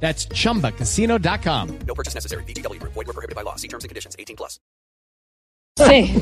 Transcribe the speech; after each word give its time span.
That's 0.00 0.28
chumbacasino.com. 0.28 1.78
No 1.86 1.94
purchase 1.94 2.14
necessary. 2.14 2.44
BGW. 2.44 2.80
Void 2.82 2.94
were 2.94 3.12
prohibited 3.12 3.34
by 3.34 3.42
law. 3.42 3.56
See 3.56 3.68
terms 3.68 3.84
and 3.84 3.88
conditions. 3.88 4.14
18 4.18 4.36
plus. 4.36 4.60
Sí. 5.76 6.14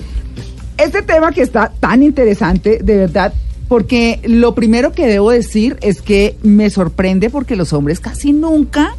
Este 0.76 1.02
tema 1.02 1.30
que 1.30 1.42
está 1.42 1.72
tan 1.78 2.02
interesante, 2.02 2.80
de 2.82 2.96
verdad, 2.96 3.32
porque 3.68 4.20
lo 4.24 4.54
primero 4.54 4.92
que 4.92 5.06
debo 5.06 5.30
decir 5.30 5.76
es 5.80 6.02
que 6.02 6.36
me 6.42 6.68
sorprende 6.70 7.30
porque 7.30 7.54
los 7.54 7.72
hombres 7.72 8.00
casi 8.00 8.32
nunca 8.32 8.96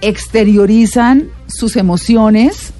exteriorizan 0.00 1.30
sus 1.46 1.76
emociones 1.76 2.72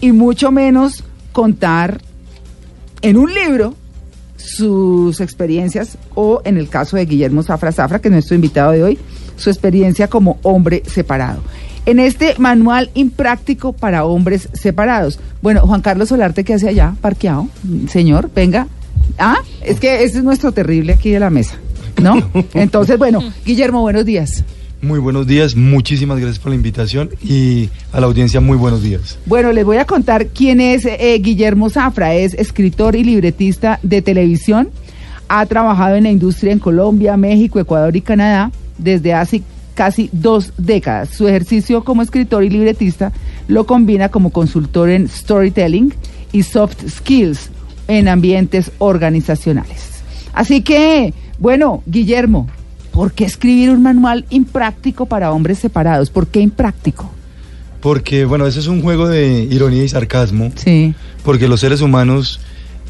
y 0.00 0.12
mucho 0.12 0.50
menos 0.50 1.04
contar 1.32 2.00
en 3.02 3.18
un 3.18 3.32
libro 3.34 3.74
sus 4.36 5.20
experiencias 5.20 5.98
o 6.14 6.40
en 6.44 6.56
el 6.56 6.68
caso 6.68 6.96
de 6.96 7.04
Guillermo 7.04 7.42
Zafra 7.42 7.72
Zafra, 7.72 8.00
que 8.00 8.08
es 8.08 8.12
nuestro 8.12 8.34
invitado 8.34 8.72
de 8.72 8.82
hoy, 8.82 8.98
su 9.42 9.50
experiencia 9.50 10.08
como 10.08 10.38
hombre 10.42 10.82
separado. 10.86 11.42
En 11.84 11.98
este 11.98 12.36
manual 12.38 12.90
impráctico 12.94 13.72
para 13.72 14.04
hombres 14.04 14.48
separados. 14.52 15.18
Bueno, 15.42 15.62
Juan 15.62 15.82
Carlos 15.82 16.08
Solarte, 16.08 16.44
¿qué 16.44 16.54
hace 16.54 16.68
allá? 16.68 16.94
Parqueado. 17.00 17.48
Señor, 17.88 18.30
venga. 18.34 18.68
Ah, 19.18 19.38
es 19.62 19.80
que 19.80 20.04
ese 20.04 20.18
es 20.18 20.24
nuestro 20.24 20.52
terrible 20.52 20.92
aquí 20.92 21.10
de 21.10 21.20
la 21.20 21.30
mesa, 21.30 21.56
¿no? 22.00 22.30
Entonces, 22.54 22.96
bueno, 22.98 23.20
Guillermo, 23.44 23.80
buenos 23.80 24.04
días. 24.04 24.44
Muy 24.80 24.98
buenos 24.98 25.28
días, 25.28 25.54
muchísimas 25.54 26.18
gracias 26.18 26.40
por 26.40 26.50
la 26.50 26.56
invitación 26.56 27.10
y 27.22 27.68
a 27.92 28.00
la 28.00 28.06
audiencia 28.06 28.40
muy 28.40 28.56
buenos 28.56 28.82
días. 28.82 29.16
Bueno, 29.26 29.52
les 29.52 29.64
voy 29.64 29.76
a 29.76 29.84
contar 29.84 30.26
quién 30.26 30.60
es 30.60 30.84
eh, 30.84 31.16
Guillermo 31.20 31.70
Zafra. 31.70 32.14
Es 32.14 32.34
escritor 32.34 32.96
y 32.96 33.04
libretista 33.04 33.78
de 33.84 34.02
televisión. 34.02 34.70
Ha 35.34 35.46
trabajado 35.46 35.96
en 35.96 36.02
la 36.04 36.10
industria 36.10 36.52
en 36.52 36.58
Colombia, 36.58 37.16
México, 37.16 37.58
Ecuador 37.58 37.96
y 37.96 38.02
Canadá 38.02 38.50
desde 38.76 39.14
hace 39.14 39.42
casi 39.74 40.10
dos 40.12 40.52
décadas. 40.58 41.08
Su 41.08 41.26
ejercicio 41.26 41.84
como 41.84 42.02
escritor 42.02 42.44
y 42.44 42.50
libretista 42.50 43.12
lo 43.48 43.64
combina 43.64 44.10
como 44.10 44.28
consultor 44.28 44.90
en 44.90 45.08
storytelling 45.08 45.94
y 46.32 46.42
soft 46.42 46.76
skills 46.86 47.48
en 47.88 48.08
ambientes 48.08 48.72
organizacionales. 48.76 50.02
Así 50.34 50.60
que, 50.60 51.14
bueno, 51.38 51.82
Guillermo, 51.86 52.48
¿por 52.90 53.12
qué 53.12 53.24
escribir 53.24 53.70
un 53.70 53.82
manual 53.82 54.26
impráctico 54.28 55.06
para 55.06 55.32
hombres 55.32 55.60
separados? 55.60 56.10
¿Por 56.10 56.26
qué 56.26 56.40
impráctico? 56.40 57.10
Porque, 57.80 58.26
bueno, 58.26 58.46
ese 58.46 58.60
es 58.60 58.66
un 58.66 58.82
juego 58.82 59.08
de 59.08 59.44
ironía 59.50 59.82
y 59.82 59.88
sarcasmo, 59.88 60.52
Sí. 60.56 60.94
porque 61.24 61.48
los 61.48 61.60
seres 61.60 61.80
humanos 61.80 62.38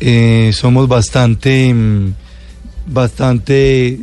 eh, 0.00 0.50
somos 0.52 0.88
bastante, 0.88 1.72
mm, 1.72 2.14
bastante, 2.86 3.98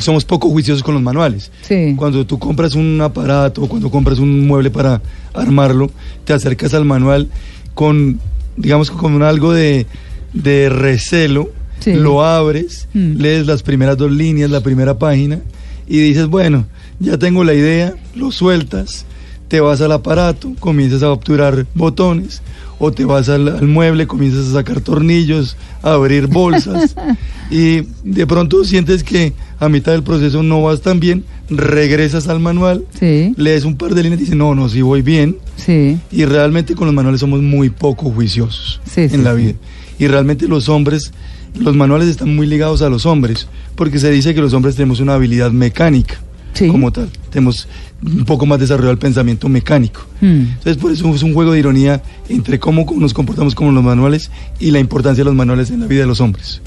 somos 0.00 0.24
poco 0.24 0.48
juiciosos 0.50 0.82
con 0.82 0.94
los 0.94 1.02
manuales. 1.02 1.50
Sí. 1.62 1.94
Cuando 1.96 2.26
tú 2.26 2.38
compras 2.38 2.74
un 2.74 3.00
aparato, 3.00 3.66
cuando 3.66 3.90
compras 3.90 4.18
un 4.18 4.46
mueble 4.46 4.70
para 4.70 5.00
armarlo, 5.32 5.90
te 6.24 6.32
acercas 6.32 6.74
al 6.74 6.84
manual 6.84 7.28
con, 7.74 8.20
digamos, 8.56 8.90
con 8.90 9.22
algo 9.22 9.52
de, 9.52 9.86
de 10.32 10.68
recelo, 10.68 11.50
Sí. 11.80 11.92
lo 11.92 12.24
abres, 12.24 12.88
Mm. 12.94 13.16
lees 13.16 13.46
las 13.46 13.62
primeras 13.62 13.96
dos 13.98 14.10
líneas, 14.10 14.50
la 14.50 14.60
primera 14.62 14.98
página, 14.98 15.40
y 15.86 15.98
dices, 15.98 16.28
bueno, 16.28 16.66
ya 17.00 17.18
tengo 17.18 17.44
la 17.44 17.52
idea, 17.52 17.94
lo 18.14 18.30
sueltas, 18.30 19.04
te 19.48 19.60
vas 19.60 19.80
al 19.82 19.92
aparato, 19.92 20.52
comienzas 20.60 21.02
a 21.02 21.10
obturar 21.10 21.66
botones, 21.74 22.40
o 22.78 22.92
te 22.92 23.04
vas 23.04 23.28
al, 23.28 23.48
al 23.48 23.66
mueble, 23.66 24.06
comienzas 24.06 24.48
a 24.48 24.52
sacar 24.54 24.80
tornillos, 24.80 25.56
a 25.82 25.92
abrir 25.94 26.26
bolsas, 26.26 26.94
y 27.50 27.82
de 28.04 28.26
pronto 28.26 28.64
sientes 28.64 29.02
que 29.04 29.32
a 29.60 29.68
mitad 29.68 29.92
del 29.92 30.02
proceso 30.02 30.42
no 30.42 30.62
vas 30.62 30.80
tan 30.80 31.00
bien, 31.00 31.24
regresas 31.48 32.28
al 32.28 32.40
manual, 32.40 32.84
Sí. 32.98 33.32
lees 33.36 33.64
un 33.64 33.76
par 33.76 33.94
de 33.94 34.02
líneas 34.02 34.20
y 34.20 34.24
dices, 34.24 34.36
no, 34.36 34.54
no, 34.54 34.68
sí 34.68 34.82
voy 34.82 35.02
bien, 35.02 35.36
Sí. 35.56 35.98
y 36.10 36.24
realmente 36.24 36.74
con 36.74 36.86
los 36.86 36.94
manuales 36.94 37.20
somos 37.20 37.40
muy 37.42 37.70
poco 37.70 38.10
juiciosos 38.10 38.80
Sí, 38.90 39.02
en 39.02 39.24
la 39.24 39.32
vida. 39.34 39.54
Y 39.98 40.08
realmente 40.08 40.48
los 40.48 40.68
hombres, 40.68 41.12
los 41.58 41.76
manuales 41.76 42.08
están 42.08 42.34
muy 42.34 42.46
ligados 42.48 42.82
a 42.82 42.88
los 42.88 43.06
hombres, 43.06 43.46
porque 43.76 43.98
se 44.00 44.10
dice 44.10 44.34
que 44.34 44.40
los 44.40 44.52
hombres 44.54 44.74
tenemos 44.74 44.98
una 45.00 45.14
habilidad 45.14 45.52
mecánica 45.52 46.20
Sí. 46.54 46.68
como 46.68 46.90
tal. 46.92 47.08
Tenemos 47.30 47.68
un 48.02 48.24
poco 48.24 48.46
más 48.46 48.58
desarrollado 48.60 48.92
el 48.92 48.98
pensamiento 48.98 49.48
mecánico. 49.48 50.00
Mm. 50.20 50.26
Entonces, 50.58 50.76
por 50.76 50.92
eso 50.92 51.14
es 51.14 51.22
un 51.22 51.34
juego 51.34 51.52
de 51.52 51.58
ironía 51.58 52.02
entre 52.28 52.58
cómo 52.58 52.86
nos 52.96 53.12
comportamos 53.12 53.54
como 53.54 53.72
los 53.72 53.82
manuales 53.84 54.30
y 54.58 54.70
la 54.70 54.78
importancia 54.78 55.22
de 55.22 55.26
los 55.26 55.34
manuales 55.34 55.70
en 55.70 55.80
la 55.80 55.86
vida 55.86 56.00
de 56.02 56.06
los 56.06 56.20
hombres. 56.20 56.60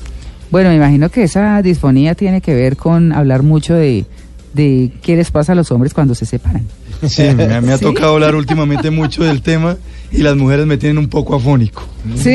Bueno, 0.52 0.70
me 0.70 0.76
imagino 0.76 1.10
que 1.10 1.24
esa 1.24 1.62
disfonía 1.62 2.16
tiene 2.16 2.42
que 2.42 2.54
ver 2.54 2.78
con 2.78 3.12
hablar 3.14 3.44
mucho 3.44 3.74
de, 3.74 4.06
de 4.54 4.92
qué 5.02 5.16
les 5.16 5.30
pasa 5.32 5.52
a 5.52 5.56
los 5.56 5.72
hombres 5.72 5.94
cuando 5.94 6.16
se 6.16 6.26
separan. 6.26 6.64
Sí, 7.06 7.24
me, 7.36 7.44
ha- 7.54 7.62
me 7.62 7.74
ha 7.74 7.78
¿Sí? 7.80 7.84
tocado 7.86 8.14
hablar 8.14 8.34
últimamente 8.36 8.90
mucho 8.90 9.24
del 9.24 9.42
tema 9.42 9.76
y 10.12 10.20
las 10.20 10.36
mujeres 10.38 10.66
me 10.66 10.78
tienen 10.78 10.98
un 10.98 11.10
poco 11.10 11.36
afónico. 11.36 11.84
Sí. 12.16 12.34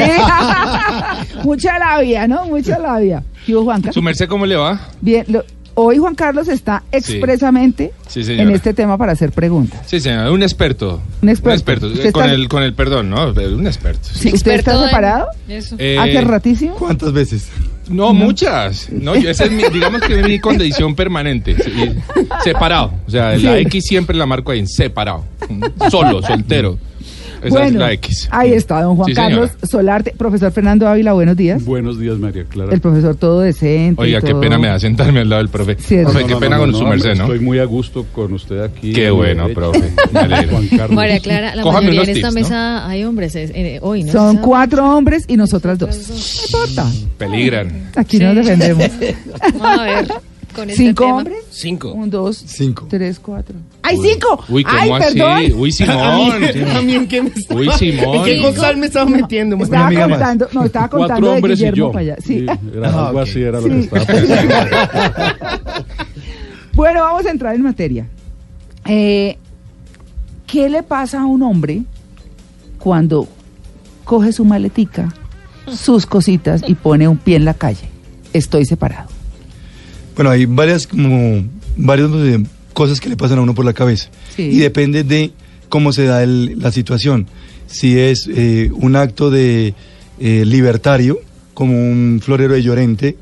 Mucha 1.45 1.79
labia, 1.79 2.27
¿no? 2.29 2.45
Mucha 2.47 2.79
labia. 2.79 3.23
¿Qué 3.47 3.55
hubo, 3.57 3.65
Juanca? 3.65 3.93
¿Su 3.93 4.03
merced 4.03 4.29
cómo 4.29 4.47
le 4.47 4.57
va? 4.57 4.81
Bien, 5.01 5.25
lo- 5.29 5.45
hoy 5.75 5.99
Juan 5.99 6.15
Carlos 6.15 6.49
está 6.49 6.83
expresamente 6.93 7.93
Sí, 8.09 8.21
en 8.29 8.51
este 8.51 8.75
tema 8.75 8.99
para 8.99 9.13
hacer 9.13 9.31
preguntas. 9.33 9.81
Sí, 9.87 10.01
señor, 10.01 10.31
un 10.31 10.43
experto. 10.43 11.01
Un 11.23 11.29
experto. 11.31 11.87
Un 11.87 11.93
¿Usted 11.95 12.13
con, 12.13 12.25
está- 12.25 12.35
el, 12.35 12.49
con 12.49 12.63
el 12.63 12.75
perdón, 12.75 13.11
¿no? 13.11 13.29
Un 13.31 13.67
experto. 13.67 14.09
sí. 14.13 14.29
¿Usted 14.33 14.53
está 14.53 14.55
Experto 14.73 14.83
en- 14.83 14.89
separado? 14.89 15.27
Eso. 15.49 15.77
Eh, 15.79 15.97
¿Hace 15.99 16.21
ratísimo? 16.23 16.75
¿Cuántas 16.77 17.13
veces? 17.13 17.49
No, 17.89 18.13
muchas. 18.15 18.89
No, 18.91 19.17
yo- 19.17 19.31
esa 19.31 19.45
es 19.45 19.51
mi, 19.53 19.65
digamos 19.73 20.01
que 20.03 20.19
es 20.21 20.27
mi 20.27 20.39
condición 20.39 20.95
permanente. 20.95 21.57
sí, 21.63 21.93
separado. 22.45 22.93
O 23.07 23.11
sea, 23.11 23.37
la 23.37 23.57
Sí. 23.57 23.63
X 23.63 23.85
siempre 23.87 24.17
la 24.17 24.27
marco 24.27 24.53
ahí 24.53 24.59
en 24.61 24.69
separado. 24.69 25.25
Solo, 25.91 26.23
soltero. 26.23 26.79
Esa 27.43 27.67
es 27.67 27.73
la 27.75 27.93
X. 27.93 28.29
ahí 28.31 28.53
está, 28.53 28.83
don 28.83 28.97
Juan 28.97 29.09
Sí. 29.09 29.15
Carlos 29.15 29.51
Solarte. 29.63 30.15
Profesor 30.17 30.53
Fernando 30.53 30.87
Ávila, 30.89 31.13
buenos 31.13 31.37
días. 31.37 31.65
Buenos 31.65 31.99
días, 31.99 32.19
María 32.19 32.45
Clara. 32.45 32.73
El 32.73 32.81
profesor 32.81 33.15
todo 33.17 33.41
decente. 33.41 34.01
y 34.03 34.05
Oiga, 34.07 34.21
qué 34.21 34.31
todo- 34.31 34.41
pena 34.41 34.59
me 34.59 34.69
da 34.69 34.79
sentarme 34.79 35.21
al 35.21 35.29
lado 35.29 35.43
del 35.43 35.51
profe. 35.51 35.77
Sí, 35.79 35.97
es 35.97 36.05
profe, 36.05 36.25
qué 36.27 36.33
No, 36.35 36.41
pena 36.41 36.57
no, 36.57 36.63
con 36.63 36.71
no, 36.73 36.79
su 36.79 36.85
no, 36.85 36.91
merced, 36.91 37.15
¿no? 37.17 37.25
Estoy 37.25 37.41
muy 37.41 37.59
a 37.59 37.65
gusto 37.65 38.07
con 38.13 38.33
usted 38.33 38.61
aquí. 38.63 38.93
Qué 38.93 39.11
bueno, 39.11 39.49
profe. 39.49 39.91
Juan 40.13 40.69
Carlos. 40.69 40.91
María 40.93 41.21
Clara, 41.21 41.57
la 41.57 41.63
Cójame 41.63 41.89
mayoría 41.89 42.11
en 42.13 42.17
esta 42.17 42.29
tips, 42.29 42.35
¿no? 42.35 42.41
mesa 42.41 42.89
hay 42.89 43.05
hombres 43.05 43.35
es- 43.37 43.51
eh, 43.55 43.79
hoy, 43.83 44.05
¿no? 44.05 44.13
Son 44.13 44.37
cuatro 44.39 44.97
hombres 44.97 45.25
y 45.29 45.37
nosotras 45.37 45.79
dos. 45.79 46.09
No 46.09 46.17
importa. 46.67 46.91
Peligran. 47.19 47.91
Aquí 47.97 48.19
Sí. 48.19 48.23
nos 48.25 48.35
defendemos. 48.37 48.85
Vamos 49.59 49.79
a 49.81 49.83
ver. 49.85 50.09
Con 50.55 50.69
este 50.69 50.83
¿Cinco 50.83 51.05
tema. 51.05 51.17
hombres? 51.17 51.45
Cinco. 51.51 51.93
Un, 51.93 52.11
dos, 52.11 52.37
Cinco. 52.47 52.87
tres, 52.91 53.19
cuatro. 53.19 53.57
¡Ay, 53.83 53.97
cinco! 54.03 54.45
Uy, 54.49 54.63
¿cómo 54.65 54.77
¡Ay, 54.79 54.91
así? 54.91 55.19
perdón! 55.19 55.43
Uy, 55.61 55.73
Simón. 55.73 55.97
¿A 56.77 56.83
mí 56.83 56.95
en 56.95 57.09
qué 57.09 57.23
me 57.23 57.29
está- 57.31 57.55
Uy, 57.55 57.71
Simón. 57.79 58.17
¿En 58.17 58.25
qué 58.25 58.41
Gonzalo 58.41 58.79
me 58.79 58.87
estaba 58.87 59.11
metiendo? 59.11 59.57
Estaba 59.57 59.87
amiga 59.87 60.07
más. 60.09 60.19
contando, 60.19 60.49
no, 60.53 60.65
estaba 60.65 60.89
contando 60.89 61.09
Cuatro 61.15 61.27
de 61.31 61.37
hombres 61.37 61.59
y 61.59 61.63
Guillermo 61.63 61.77
yo. 61.87 61.93
para 61.93 62.01
allá. 62.03 62.17
Sí. 62.25 62.47
era 62.75 62.89
Ah, 62.91 63.07
algo 63.09 63.21
ok. 63.21 63.29
así 63.29 63.43
era 63.43 63.61
lo 63.61 63.67
que 63.69 63.75
Sí. 63.75 63.81
estaba 63.81 64.05
pensando. 64.07 65.85
Bueno, 66.75 67.01
vamos 67.03 67.27
a 67.27 67.31
entrar 67.31 67.55
en 67.55 67.63
materia. 67.63 68.07
Eh, 68.87 69.37
¿Qué 70.47 70.69
le 70.69 70.83
pasa 70.83 71.21
a 71.21 71.27
un 71.27 71.43
hombre 71.43 71.83
cuando 72.79 73.29
coge 74.05 74.33
su 74.33 74.45
maletica, 74.45 75.13
sus 75.69 76.07
cositas 76.07 76.63
y 76.67 76.75
pone 76.75 77.09
un 77.09 77.19
pie 77.19 77.37
en 77.37 77.45
la 77.45 77.55
calle? 77.55 77.89
Estoy 78.33 78.65
separado. 78.65 79.09
Bueno, 80.15 80.31
hay 80.31 80.47
varias 80.47 80.87
como 80.87 81.45
varias 81.77 82.11
cosas 82.73 83.01
que 83.01 83.09
le 83.09 83.17
pasan 83.17 83.39
a 83.39 83.43
uno 83.43 83.55
por 83.55 83.65
la 83.65 83.73
cabeza 83.73 84.09
Sí. 84.37 84.43
y 84.43 84.59
depende 84.59 85.05
de 85.05 85.31
cómo 85.69 85.93
se 85.93 86.05
da 86.05 86.23
el- 86.23 86.59
la 86.59 86.71
situación. 86.73 87.27
Si 87.67 87.99
es 87.99 88.29
eh, 88.35 88.71
un 88.75 88.97
acto 88.97 89.31
de 89.31 89.75
eh, 90.21 90.45
libertario, 90.47 91.19
como 91.55 91.75
un 91.77 92.21
florero 92.23 92.55
de 92.55 92.63
Llorente, 92.63 93.17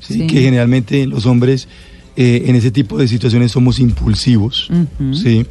¿sí? 0.00 0.14
Sí. 0.14 0.26
que 0.26 0.40
generalmente 0.40 1.06
los 1.06 1.26
hombres 1.26 1.68
eh, 2.16 2.44
en 2.46 2.56
ese 2.56 2.70
tipo 2.70 2.96
de 2.96 3.08
situaciones 3.08 3.52
somos 3.52 3.78
impulsivos. 3.78 4.70
¿sí? 5.12 5.44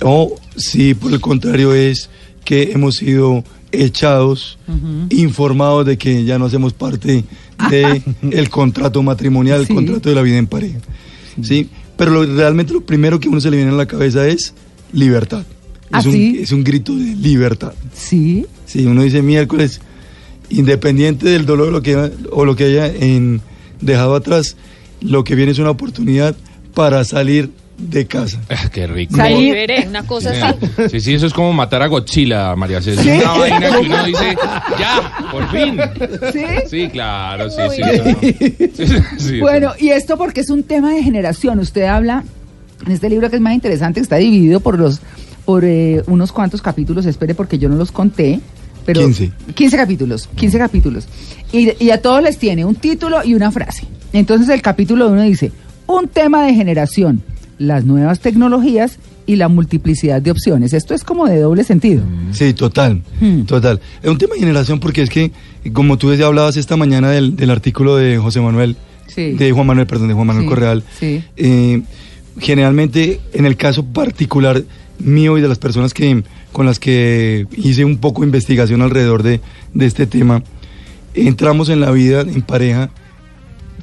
O 0.00 0.34
si 0.56 0.94
por 0.94 1.12
el 1.12 1.20
contrario 1.20 1.74
es 1.74 2.08
que 2.44 2.72
hemos 2.72 2.96
sido 2.96 3.44
echados, 3.82 4.58
informados 5.10 5.86
de 5.86 5.98
que 5.98 6.24
ya 6.24 6.38
no 6.38 6.46
hacemos 6.46 6.72
parte 6.72 7.24
de 7.70 8.02
el 8.30 8.50
contrato 8.50 9.02
matrimonial, 9.02 9.66
Sí. 9.66 9.72
el 9.72 9.76
contrato 9.76 10.08
de 10.08 10.14
la 10.14 10.22
vida 10.22 10.38
en 10.38 10.46
pareja. 10.46 10.78
¿sí? 11.42 11.68
Pero 11.96 12.10
lo- 12.12 12.24
realmente 12.36 12.72
lo 12.72 12.80
primero 12.82 13.18
que 13.20 13.28
a 13.28 13.30
uno 13.30 13.40
se 13.40 13.50
le 13.50 13.56
viene 13.56 13.72
a 13.72 13.74
la 13.74 13.86
cabeza 13.86 14.26
es 14.28 14.54
libertad. 14.92 15.44
¿Ah, 15.92 16.00
es, 16.00 16.06
un, 16.06 16.12
sí? 16.12 16.38
es 16.40 16.52
un 16.52 16.64
grito 16.64 16.94
de 16.94 17.14
libertad. 17.16 17.72
Sí. 17.94 18.46
Sí, 18.66 18.84
uno 18.86 19.02
dice 19.02 19.22
miércoles, 19.22 19.80
independiente 20.50 21.28
del 21.28 21.46
dolor 21.46 21.68
o 21.68 21.70
lo 21.70 21.82
que, 21.82 22.10
o 22.30 22.44
lo 22.44 22.56
que 22.56 22.64
haya 22.64 22.86
en, 22.86 23.40
dejado 23.80 24.14
atrás, 24.14 24.56
lo 25.00 25.24
que 25.24 25.34
viene 25.34 25.52
es 25.52 25.58
una 25.58 25.70
oportunidad 25.70 26.34
para 26.74 27.04
salir 27.04 27.50
de 27.76 28.06
casa. 28.06 28.40
Ah, 28.48 28.68
qué 28.72 28.86
rico. 28.86 29.16
Salir- 29.16 29.52
Veré, 29.52 29.86
una 29.88 30.06
cosa 30.06 30.30
así. 30.30 30.88
Sí, 30.90 31.00
sí, 31.00 31.14
eso 31.14 31.26
es 31.26 31.32
como 31.32 31.52
matar 31.52 31.82
a 31.82 31.86
Godzilla, 31.88 32.54
María 32.56 32.80
César. 32.80 33.02
¿Sí? 33.04 33.10
Es 33.10 33.22
una 33.24 33.32
vaina 33.38 33.60
que 33.70 33.78
uno 33.78 34.04
dice, 34.04 34.36
ya, 34.78 35.12
por 35.30 35.50
fin. 35.50 35.80
¿Sí? 36.32 36.44
Sí, 36.70 36.88
claro, 36.90 37.48
sí, 37.50 37.60
sí. 39.18 39.34
no. 39.34 39.40
Bueno, 39.40 39.72
y 39.78 39.88
esto 39.90 40.16
porque 40.16 40.40
es 40.40 40.50
un 40.50 40.62
tema 40.62 40.92
de 40.94 41.02
generación. 41.02 41.58
Usted 41.58 41.82
habla 41.84 42.24
en 42.86 42.92
este 42.92 43.08
libro 43.10 43.28
que 43.30 43.36
es 43.36 43.42
más 43.42 43.54
interesante, 43.54 44.00
que 44.00 44.02
está 44.04 44.16
dividido 44.16 44.60
por 44.60 44.78
los 44.78 45.00
por 45.44 45.64
eh, 45.64 46.02
unos 46.06 46.32
cuantos 46.32 46.62
capítulos, 46.62 47.04
espere 47.04 47.34
porque 47.34 47.58
yo 47.58 47.68
no 47.68 47.76
los 47.76 47.92
conté, 47.92 48.40
pero 48.86 49.02
15. 49.02 49.30
15 49.54 49.76
capítulos, 49.76 50.28
15 50.36 50.58
capítulos. 50.58 51.06
Y, 51.52 51.72
y 51.84 51.90
a 51.90 52.00
todos 52.00 52.22
les 52.22 52.38
tiene 52.38 52.64
un 52.64 52.76
título 52.76 53.22
y 53.22 53.34
una 53.34 53.50
frase. 53.50 53.86
Entonces 54.14 54.48
el 54.48 54.62
capítulo 54.62 55.08
uno 55.08 55.20
dice, 55.22 55.52
un 55.86 56.08
tema 56.08 56.46
de 56.46 56.54
generación, 56.54 57.22
las 57.58 57.84
nuevas 57.84 58.20
tecnologías 58.20 58.98
y 59.26 59.36
la 59.36 59.48
multiplicidad 59.48 60.20
de 60.20 60.30
opciones. 60.30 60.72
Esto 60.74 60.92
es 60.94 61.02
como 61.04 61.26
de 61.26 61.38
doble 61.40 61.64
sentido. 61.64 62.02
Sí, 62.32 62.52
total, 62.54 63.02
Hmm. 63.20 63.42
total. 63.42 63.80
Es 64.02 64.10
un 64.10 64.18
tema 64.18 64.34
de 64.34 64.40
generación 64.40 64.80
porque 64.80 65.02
es 65.02 65.08
que, 65.10 65.30
como 65.72 65.96
tú 65.96 66.12
ya 66.14 66.26
hablabas 66.26 66.56
esta 66.56 66.76
mañana 66.76 67.10
del, 67.10 67.34
del 67.36 67.50
artículo 67.50 67.96
de 67.96 68.18
José 68.18 68.40
Manuel, 68.40 68.76
Sí. 69.06 69.32
de 69.32 69.52
Juan 69.52 69.66
Manuel, 69.66 69.86
perdón, 69.86 70.08
de 70.08 70.14
Juan 70.14 70.26
Manuel 70.26 70.44
Sí, 70.44 70.48
Correal, 70.48 70.84
sí. 70.98 71.22
eh, 71.36 71.82
generalmente 72.38 73.20
en 73.32 73.46
el 73.46 73.56
caso 73.56 73.84
particular 73.84 74.62
mío 74.98 75.38
y 75.38 75.40
de 75.40 75.48
las 75.48 75.58
personas 75.58 75.94
que 75.94 76.22
con 76.52 76.66
las 76.66 76.78
que 76.78 77.46
hice 77.56 77.84
un 77.84 77.98
poco 77.98 78.20
de 78.22 78.26
investigación 78.26 78.82
alrededor 78.82 79.22
de, 79.22 79.40
de 79.72 79.86
este 79.86 80.06
tema, 80.06 80.42
entramos 81.14 81.68
en 81.68 81.80
la 81.80 81.90
vida 81.90 82.20
en 82.22 82.42
pareja 82.42 82.90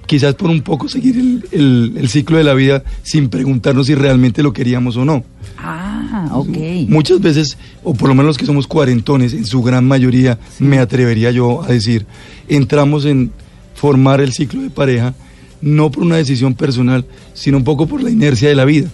quizás 0.05 0.35
por 0.35 0.49
un 0.49 0.61
poco 0.61 0.87
seguir 0.89 1.17
el, 1.17 1.45
el- 1.51 1.93
el 1.97 2.09
ciclo 2.09 2.37
de 2.37 2.43
la 2.43 2.53
vida 2.53 2.83
sin 3.03 3.29
preguntarnos 3.29 3.87
si 3.87 3.95
realmente 3.95 4.43
lo 4.43 4.51
queríamos 4.53 4.97
o 4.97 5.05
no. 5.05 5.23
Ah, 5.57 6.29
ok. 6.33 6.57
Muchas 6.89 7.21
veces, 7.21 7.57
o 7.83 7.93
por 7.93 8.09
lo 8.09 8.15
menos 8.15 8.27
los 8.27 8.37
que 8.37 8.45
somos 8.45 8.67
cuarentones, 8.67 9.33
en 9.33 9.45
su 9.45 9.61
gran 9.61 9.87
mayoría, 9.87 10.37
me 10.59 10.79
atrevería 10.79 11.31
yo 11.31 11.63
a 11.63 11.67
decir, 11.67 12.05
entramos 12.47 13.05
en 13.05 13.31
formar 13.75 14.21
el 14.21 14.33
ciclo 14.33 14.61
de 14.61 14.69
pareja 14.69 15.13
no 15.61 15.91
por 15.91 16.03
una 16.03 16.17
decisión 16.17 16.55
personal, 16.55 17.05
sino 17.33 17.57
un 17.57 17.63
poco 17.63 17.85
por 17.87 18.01
la 18.01 18.09
inercia 18.09 18.49
de 18.49 18.55
la 18.55 18.65
vida. 18.65 18.89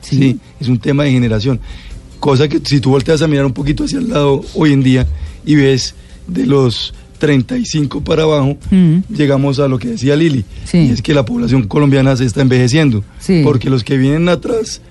Sí. 0.00 0.16
Sí, 0.16 0.38
es 0.60 0.68
un 0.68 0.78
tema 0.78 1.02
de 1.04 1.10
generación. 1.10 1.58
Cosa 2.20 2.46
que 2.48 2.60
si 2.64 2.78
tú 2.80 2.90
volteas 2.90 3.20
a 3.22 3.26
mirar 3.26 3.44
un 3.46 3.52
poquito 3.52 3.84
hacia 3.84 3.98
el 3.98 4.08
lado 4.10 4.42
hoy 4.54 4.72
en 4.72 4.82
día 4.82 5.06
y 5.44 5.56
ves 5.56 5.94
de 6.28 6.46
los 6.46 6.94
35 7.28 8.02
para 8.02 8.24
abajo, 8.24 8.56
Mm. 8.70 8.98
llegamos 9.14 9.58
a 9.58 9.66
lo 9.68 9.78
que 9.78 9.88
decía 9.88 10.14
Lili, 10.14 10.44
Sí. 10.64 10.78
y 10.78 10.90
es 10.90 11.00
que 11.02 11.14
la 11.14 11.24
población 11.24 11.62
colombiana 11.66 12.14
se 12.16 12.24
está 12.26 12.42
envejeciendo, 12.42 13.02
Sí. 13.18 13.40
porque 13.44 13.70
los 13.70 13.82
que 13.82 13.96
vienen 13.96 14.28
atrás 14.28 14.82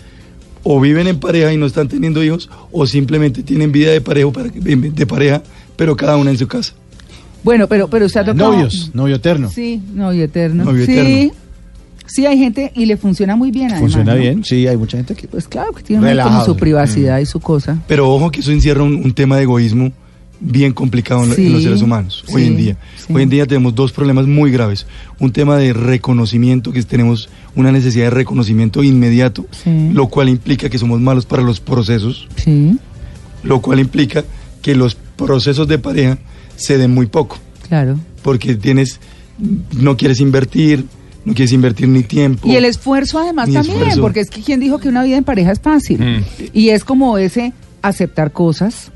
o 0.63 0.79
viven 0.79 1.07
en 1.07 1.19
pareja 1.19 1.53
y 1.53 1.57
no 1.57 1.65
están 1.67 1.87
teniendo 1.89 2.23
hijos, 2.23 2.49
o 2.71 2.87
simplemente 2.87 3.43
tienen 3.43 3.71
vida 3.71 3.91
de 3.91 4.01
pareja, 4.01 4.31
para- 4.31 4.49
de 4.49 5.05
pareja 5.05 5.43
pero 5.75 5.95
cada 5.95 6.17
una 6.17 6.31
en 6.31 6.37
su 6.37 6.47
casa. 6.47 6.73
Bueno, 7.43 7.67
pero, 7.67 7.87
pero 7.89 8.05
usted 8.05 8.21
ha 8.21 8.25
tocado... 8.25 8.53
Novios, 8.53 8.91
novio 8.93 9.15
eterno. 9.15 9.49
Sí, 9.53 9.81
novio 9.93 10.23
eterno. 10.23 10.63
Novio 10.63 10.85
sí, 10.85 10.91
eterno. 10.93 11.33
sí, 12.05 12.25
hay 12.25 12.37
gente 12.37 12.71
y 12.75 12.85
le 12.85 12.95
funciona 12.97 13.35
muy 13.35 13.51
bien. 13.51 13.65
además, 13.71 13.81
Funciona 13.81 14.13
¿no? 14.15 14.19
bien, 14.21 14.43
sí, 14.45 14.65
hay 14.67 14.77
mucha 14.77 14.97
gente 14.97 15.13
que... 15.15 15.27
Pues 15.27 15.47
claro, 15.47 15.71
que 15.73 15.83
tiene 15.83 16.15
como 16.21 16.45
su 16.45 16.55
privacidad 16.55 17.19
y 17.19 17.25
su 17.25 17.39
cosa. 17.39 17.79
Pero 17.87 18.09
ojo 18.09 18.31
que 18.31 18.39
eso 18.39 18.51
encierra 18.51 18.83
un, 18.83 18.95
un 18.95 19.13
tema 19.13 19.35
de 19.37 19.43
egoísmo 19.43 19.91
bien 20.45 20.73
complicado 20.73 21.23
en, 21.23 21.53
los 21.53 21.63
seres 21.63 21.81
humanos 21.81 22.23
hoy 22.33 22.45
en 22.45 22.57
día. 22.57 22.77
sí. 22.97 23.13
Hoy 23.13 23.23
en 23.23 23.29
día 23.29 23.45
tenemos 23.45 23.73
dos 23.73 23.91
problemas 23.93 24.27
muy 24.27 24.51
graves. 24.51 24.85
Un 25.19 25.31
tema 25.31 25.55
de 25.57 25.71
reconocimiento, 25.73 26.73
que 26.73 26.83
tenemos 26.83 27.29
una 27.55 27.71
necesidad 27.71 28.05
de 28.05 28.09
reconocimiento 28.09 28.83
inmediato, 28.83 29.45
Sí. 29.51 29.89
lo 29.93 30.07
cual 30.07 30.27
implica 30.29 30.69
que 30.69 30.77
somos 30.77 30.99
malos 30.99 31.25
para 31.25 31.43
los 31.43 31.59
procesos, 31.59 32.27
Sí, 32.35 32.77
lo 33.43 33.61
cual 33.61 33.79
implica 33.79 34.23
que 34.61 34.75
los 34.75 34.95
procesos 34.95 35.67
de 35.67 35.79
pareja 35.79 36.17
se 36.55 36.77
den 36.77 36.91
muy 36.91 37.05
poco, 37.07 37.37
claro. 37.67 37.97
porque 38.21 38.55
tienes, 38.55 38.99
no 39.79 39.95
quieres 39.97 40.19
invertir, 40.19 40.85
no 41.25 41.33
quieres 41.33 41.53
invertir 41.53 41.87
ni 41.87 42.03
tiempo. 42.03 42.47
Y 42.47 42.55
el 42.57 42.65
esfuerzo 42.65 43.19
además 43.19 43.49
también, 43.51 43.77
esfuerzo. 43.77 44.01
porque 44.01 44.19
es 44.19 44.29
que 44.29 44.41
quien 44.41 44.59
dijo 44.59 44.77
que 44.79 44.89
una 44.89 45.03
vida 45.03 45.15
en 45.17 45.23
pareja 45.23 45.51
es 45.53 45.59
fácil. 45.61 45.99
Mm. 46.01 46.23
Y 46.53 46.69
es 46.69 46.83
como 46.83 47.17
ese 47.17 47.53
aceptar 47.81 48.31
cosas, 48.33 48.91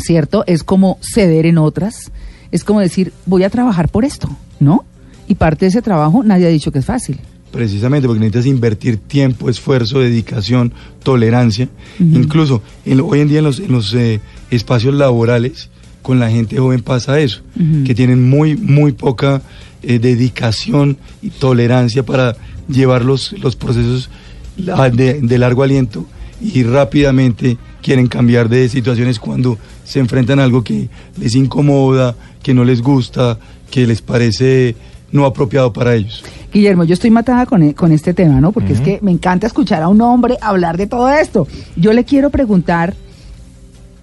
¿cierto? 0.00 0.44
Es 0.46 0.62
como 0.64 0.98
ceder 1.00 1.46
en 1.46 1.58
otras. 1.58 2.10
Es 2.50 2.64
como 2.64 2.80
decir, 2.80 3.12
voy 3.26 3.44
a 3.44 3.50
trabajar 3.50 3.88
por 3.88 4.04
esto, 4.04 4.28
¿no? 4.60 4.84
Y 5.28 5.34
parte 5.34 5.66
de 5.66 5.68
ese 5.70 5.82
trabajo 5.82 6.22
nadie 6.24 6.46
ha 6.46 6.50
dicho 6.50 6.72
que 6.72 6.78
es 6.78 6.84
fácil. 6.86 7.20
Precisamente 7.50 8.06
porque 8.06 8.20
necesitas 8.20 8.46
invertir 8.46 8.98
tiempo, 8.98 9.48
esfuerzo, 9.48 10.00
dedicación, 10.00 10.72
tolerancia. 11.02 11.68
Incluso 11.98 12.62
en 12.84 12.98
lo- 12.98 13.06
hoy 13.06 13.20
en 13.20 13.28
día 13.28 13.38
en 13.38 13.44
los, 13.44 13.58
en 13.60 13.72
los 13.72 13.92
eh, 13.94 14.20
espacios 14.50 14.94
laborales, 14.94 15.68
con 16.02 16.18
la 16.20 16.30
gente 16.30 16.58
joven 16.58 16.82
pasa 16.82 17.20
eso, 17.20 17.40
que 17.84 17.94
tienen 17.94 18.28
muy, 18.30 18.56
muy 18.56 18.92
poca 18.92 19.42
eh, 19.82 19.98
dedicación 19.98 20.96
y 21.22 21.30
tolerancia 21.30 22.02
para 22.04 22.36
llevar 22.68 23.04
los, 23.04 23.32
los 23.40 23.56
procesos 23.56 24.08
de 24.56 25.38
largo 25.38 25.62
aliento 25.62 26.06
y 26.40 26.62
rápidamente 26.64 27.56
quieren 27.82 28.06
cambiar 28.06 28.48
de 28.48 28.68
situaciones 28.68 29.18
cuando 29.18 29.56
se 29.84 29.98
enfrentan 30.00 30.40
a 30.40 30.44
algo 30.44 30.62
que 30.64 30.88
les 31.18 31.34
incomoda, 31.34 32.14
que 32.42 32.54
no 32.54 32.64
les 32.64 32.82
gusta, 32.82 33.38
que 33.70 33.86
les 33.86 34.02
parece 34.02 34.74
no 35.12 35.24
apropiado 35.24 35.72
para 35.72 35.94
ellos. 35.94 36.22
Guillermo, 36.52 36.84
yo 36.84 36.94
estoy 36.94 37.10
matada 37.10 37.46
con, 37.46 37.62
e- 37.62 37.74
con 37.74 37.92
este 37.92 38.14
tema, 38.14 38.40
¿no? 38.40 38.52
Porque 38.52 38.72
es 38.74 38.80
que 38.80 38.98
me 39.02 39.10
encanta 39.10 39.46
escuchar 39.46 39.82
a 39.82 39.88
un 39.88 40.00
hombre 40.00 40.36
hablar 40.40 40.76
de 40.76 40.86
todo 40.86 41.08
esto. 41.10 41.46
Yo 41.76 41.92
le 41.92 42.04
quiero 42.04 42.30
preguntar, 42.30 42.94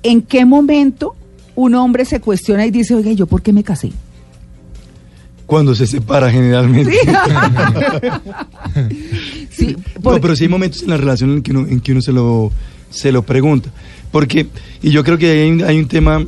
¿en 0.04 0.22
qué 0.22 0.46
momento 0.46 1.16
un 1.56 1.74
hombre 1.76 2.06
se 2.06 2.20
cuestiona 2.20 2.66
y 2.66 2.72
dice, 2.72 2.96
oye, 2.96 3.16
¿yo 3.16 3.28
por 3.28 3.42
qué 3.42 3.52
me 3.54 3.64
casé? 3.64 3.92
Cuando 5.46 5.76
se 5.76 5.86
separa 5.86 6.32
generalmente. 6.32 6.92
Sí, 9.52 9.76
por- 10.02 10.14
No, 10.16 10.22
pero 10.22 10.36
sí 10.36 10.44
hay 10.46 10.50
momentos 10.50 10.84
en 10.84 10.90
la 10.90 10.98
relación 10.98 11.32
en 11.32 11.42
que 11.42 11.52
uno, 11.52 11.68
en 11.68 11.80
que 11.80 11.92
uno 11.92 12.02
se 12.02 12.12
lo 12.12 12.52
se 12.96 13.12
lo 13.12 13.22
pregunta. 13.24 13.70
Porque, 14.12 14.48
y 14.82 14.92
yo 14.92 15.04
creo 15.04 15.18
que 15.18 15.30
hay, 15.30 15.50
un- 15.52 15.64
hay 15.64 15.78
un 15.78 15.88
tema, 15.88 16.24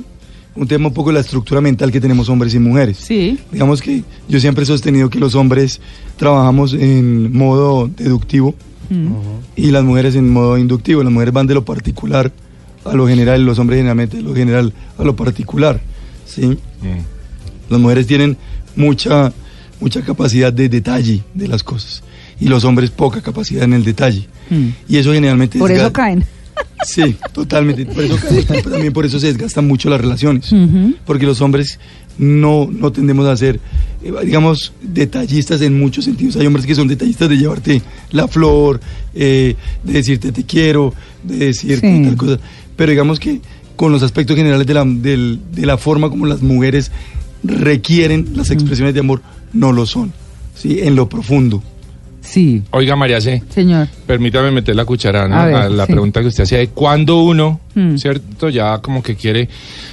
un 0.56 0.68
tema 0.68 0.88
un 0.88 0.94
poco 0.94 1.10
de 1.10 1.14
la 1.16 1.20
estructura 1.22 1.62
mental 1.62 1.92
que 1.92 2.02
tenemos 2.02 2.28
hombres 2.30 2.54
y 2.54 2.60
mujeres. 2.60 2.98
Sí. 2.98 3.40
Digamos 3.52 3.82
que 3.82 4.04
yo 4.28 4.40
siempre 4.40 4.64
he 4.64 4.68
sostenido 4.68 5.10
que 5.10 5.20
los 5.20 5.36
hombres 5.36 5.80
trabajamos 6.18 6.74
en 6.74 7.32
modo 7.36 7.88
deductivo 7.96 8.54
Mm. 8.90 9.10
y 9.58 9.72
las 9.72 9.84
mujeres 9.84 10.16
en 10.16 10.30
modo 10.30 10.58
inductivo. 10.58 11.04
Las 11.04 11.12
mujeres 11.12 11.34
van 11.34 11.46
de 11.48 11.54
lo 11.54 11.66
particular 11.66 12.32
a 12.86 12.94
lo 12.94 13.06
general, 13.08 13.46
los 13.46 13.60
hombres 13.60 13.78
generalmente 13.80 14.18
de 14.18 14.24
lo 14.24 14.34
general 14.34 14.72
a 14.98 15.04
lo 15.04 15.14
particular. 15.16 15.82
¿sí? 16.26 16.46
Mm. 16.46 16.58
Las 17.70 17.80
mujeres 17.82 18.08
tienen 18.08 18.38
mucha, 18.78 19.34
mucha 19.82 20.02
capacidad 20.02 20.54
de 20.54 20.70
detalle 20.70 21.22
de 21.34 21.48
las 21.50 21.64
cosas 21.64 22.02
y 22.40 22.48
los 22.48 22.64
hombres 22.64 22.90
poca 22.92 23.22
capacidad 23.22 23.64
en 23.64 23.74
el 23.74 23.84
detalle. 23.84 24.28
Mm. 24.50 24.68
Y 24.88 24.98
eso 24.98 25.12
generalmente... 25.12 25.60
Por 25.60 25.72
eso 25.72 25.92
caen. 25.92 26.24
Sí, 26.86 27.16
totalmente. 27.34 27.86
Por 27.86 28.04
eso 28.04 28.18
pero 28.48 28.70
también 28.72 28.94
por 28.94 29.06
eso 29.06 29.20
se 29.20 29.28
desgastan 29.28 29.68
mucho 29.68 29.90
las 29.90 30.00
relaciones. 30.00 30.52
Ujú. 30.52 30.94
Porque 31.06 31.26
los 31.26 31.42
hombres 31.42 31.80
no, 32.18 32.70
no 32.72 32.92
tendemos 32.92 33.28
a 33.28 33.36
ser, 33.36 33.60
eh, 34.04 34.12
digamos, 34.24 34.72
detallistas 34.82 35.62
en 35.62 35.78
muchos 35.78 36.06
sentidos. 36.06 36.36
Hay 36.38 36.46
hombres 36.48 36.66
que 36.66 36.76
son 36.76 36.88
detallistas 36.88 37.30
de 37.30 37.38
llevarte 37.38 37.82
la 38.12 38.28
flor, 38.28 38.80
eh, 39.14 39.56
de 39.84 39.94
decirte 39.94 40.32
te 40.32 40.44
quiero, 40.46 40.94
de 41.24 41.38
decirte 41.48 41.98
Sí. 41.98 42.04
tal 42.04 42.16
cosa. 42.16 42.40
Pero 42.76 42.92
digamos 42.92 43.20
que 43.20 43.42
con 43.76 43.92
los 43.92 44.02
aspectos 44.02 44.36
generales 44.36 44.66
de 44.66 44.74
la, 44.74 44.86
del- 44.86 45.40
de 45.52 45.66
la 45.66 45.78
forma 45.78 46.10
como 46.10 46.26
las 46.26 46.42
mujeres 46.42 46.92
requieren 47.44 48.30
las 48.36 48.50
expresiones 48.52 48.94
de 48.94 49.00
amor, 49.02 49.22
no 49.54 49.72
lo 49.72 49.86
son. 49.86 50.14
¿sí? 50.56 50.80
En 50.82 50.96
lo 50.96 51.08
profundo. 51.10 51.62
Sí, 52.30 52.62
Oiga, 52.72 52.96
María 52.98 53.22
C. 53.22 53.42
señor. 53.50 53.88
Permítame 54.06 54.52
meter 54.52 54.76
la 54.76 54.84
cuchara 54.84 55.28
¿no? 55.30 55.36
A 55.38 55.46
ver, 55.46 55.56
a 55.56 55.70
la 55.70 55.86
sí. 55.86 55.94
pregunta 55.94 56.20
que 56.22 56.28
usted 56.28 56.44
hacía 56.44 56.58
de 56.58 56.68
cuándo 56.70 57.22
uno, 57.24 57.62
Mm. 57.74 57.96
¿cierto? 57.98 58.50
Ya 58.50 58.80
como 58.80 59.04
que 59.04 59.16
quiere... 59.16 59.48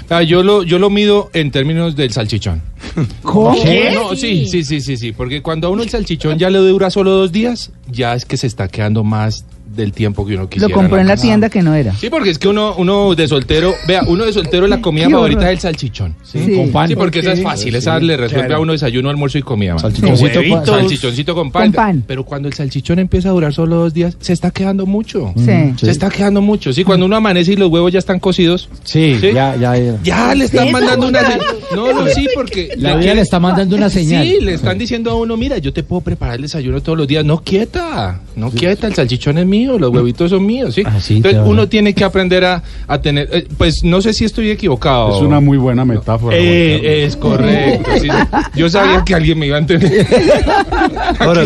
Ah, 0.08 0.22
yo, 0.22 0.42
lo, 0.42 0.62
yo 0.62 0.78
lo 0.78 0.88
mido 0.88 1.30
en 1.34 1.50
términos 1.50 1.94
del 1.96 2.12
salchichón. 2.12 2.62
¿Cómo? 3.22 3.54
No, 3.94 4.16
sí, 4.16 4.46
sí, 4.46 4.64
sí, 4.64 4.80
sí, 4.80 4.96
sí, 4.96 5.12
porque 5.12 5.42
cuando 5.42 5.66
a 5.66 5.70
uno 5.70 5.82
el 5.82 5.90
salchichón 5.90 6.38
ya 6.38 6.48
le 6.50 6.58
dura 6.60 6.88
solo 6.90 7.10
dos 7.10 7.30
días, 7.30 7.72
ya 7.90 8.14
es 8.14 8.24
que 8.24 8.36
se 8.38 8.46
está 8.46 8.68
quedando 8.68 9.04
más 9.04 9.44
del 9.74 9.92
tiempo 9.92 10.24
que 10.26 10.34
uno 10.34 10.42
Lo 10.42 10.48
quisiera. 10.48 10.74
compró 10.74 10.98
en 10.98 11.06
la 11.06 11.16
tienda 11.16 11.48
que 11.50 11.62
no 11.62 11.74
era. 11.74 11.94
Sí, 11.94 12.10
porque 12.10 12.30
es 12.30 12.38
que 12.38 12.48
uno, 12.48 12.74
uno 12.76 13.14
de 13.14 13.28
soltero, 13.28 13.74
vea, 13.86 14.02
uno 14.06 14.24
de 14.24 14.32
soltero 14.32 14.66
la 14.66 14.80
comida 14.82 15.08
favorita 15.08 15.46
es 15.50 15.56
el 15.56 15.60
salchichón. 15.60 16.14
¿sí? 16.22 16.40
Sí. 16.44 16.56
Con 16.56 16.70
pan. 16.70 16.88
Sí, 16.88 16.96
porque 16.96 17.20
esa 17.20 17.32
es 17.32 17.42
fácil, 17.42 17.74
esa 17.74 17.98
le 17.98 18.16
resuelve 18.16 18.46
claro. 18.46 18.60
a 18.60 18.62
uno 18.62 18.72
desayuno, 18.72 19.10
almuerzo 19.10 19.38
y 19.38 19.42
comida. 19.42 19.78
Salchichoncito, 19.78 20.40
Con 20.40 20.50
pan. 20.50 20.66
Salchichoncito 20.66 21.34
con 21.34 21.50
pan. 21.50 21.62
Con 21.64 21.72
pan. 21.72 22.04
Pero 22.06 22.24
cuando 22.24 22.48
el 22.48 22.54
salchichón 22.54 22.98
empieza 22.98 23.28
a 23.28 23.32
durar 23.32 23.52
solo 23.52 23.76
dos 23.76 23.94
días, 23.94 24.16
se 24.20 24.32
está 24.32 24.50
quedando 24.50 24.86
mucho. 24.86 25.32
Sí. 25.36 25.44
Sí. 25.44 25.86
Se 25.86 25.90
está 25.90 26.10
quedando 26.10 26.40
mucho. 26.40 26.72
Sí, 26.72 26.84
cuando 26.84 27.06
uno 27.06 27.16
amanece 27.16 27.52
y 27.52 27.56
los 27.56 27.70
huevos 27.70 27.92
ya 27.92 27.98
están 27.98 28.20
cocidos, 28.20 28.68
Sí, 28.84 29.16
¿Sí? 29.20 29.32
ya, 29.34 29.56
ya. 29.56 29.76
ya. 29.76 29.98
ya 30.02 30.34
le 30.34 30.44
están 30.44 30.70
mandando 30.70 31.08
una 31.08 31.20
señal. 31.22 31.40
No, 31.74 31.92
no, 31.92 32.06
sí, 32.08 32.28
porque. 32.34 32.70
La 32.76 32.96
vida 32.96 33.14
le 33.14 33.22
está 33.22 33.40
mandando 33.40 33.76
una 33.76 33.88
señal. 33.90 34.26
Sí, 34.26 34.38
le 34.40 34.54
están 34.54 34.78
diciendo 34.78 35.10
a 35.10 35.14
uno, 35.14 35.36
mira, 35.36 35.58
yo 35.58 35.72
te 35.72 35.82
puedo 35.82 36.02
preparar 36.02 36.36
el 36.36 36.42
desayuno 36.42 36.80
todos 36.82 36.98
los 36.98 37.06
días. 37.08 37.24
No 37.24 37.42
quieta, 37.42 38.20
no 38.36 38.50
quieta, 38.50 38.86
el 38.86 38.94
salchichón 38.94 39.38
es 39.38 39.46
mío, 39.46 39.63
los 39.64 39.90
huevitos 39.90 40.30
son 40.30 40.44
míos, 40.46 40.74
¿sí? 40.74 40.82
Ah, 40.84 41.00
sí, 41.00 41.16
Entonces 41.16 41.38
claro. 41.38 41.50
uno 41.50 41.68
tiene 41.68 41.94
que 41.94 42.04
aprender 42.04 42.44
a, 42.44 42.62
a 42.86 43.00
tener, 43.00 43.28
eh, 43.32 43.46
pues 43.56 43.82
no 43.84 44.00
sé 44.02 44.12
si 44.12 44.24
estoy 44.24 44.50
equivocado. 44.50 45.16
Es 45.16 45.22
una 45.22 45.40
muy 45.40 45.58
buena 45.58 45.84
metáfora. 45.84 46.36
Eh, 46.38 47.04
es 47.04 47.16
correcto. 47.16 47.90
sí. 48.00 48.08
Yo 48.56 48.68
sabía 48.70 49.02
que 49.04 49.14
alguien 49.14 49.38
me 49.38 49.46
iba 49.46 49.56
a 49.56 49.60
entender. 49.60 50.06
Ahora, 51.18 51.42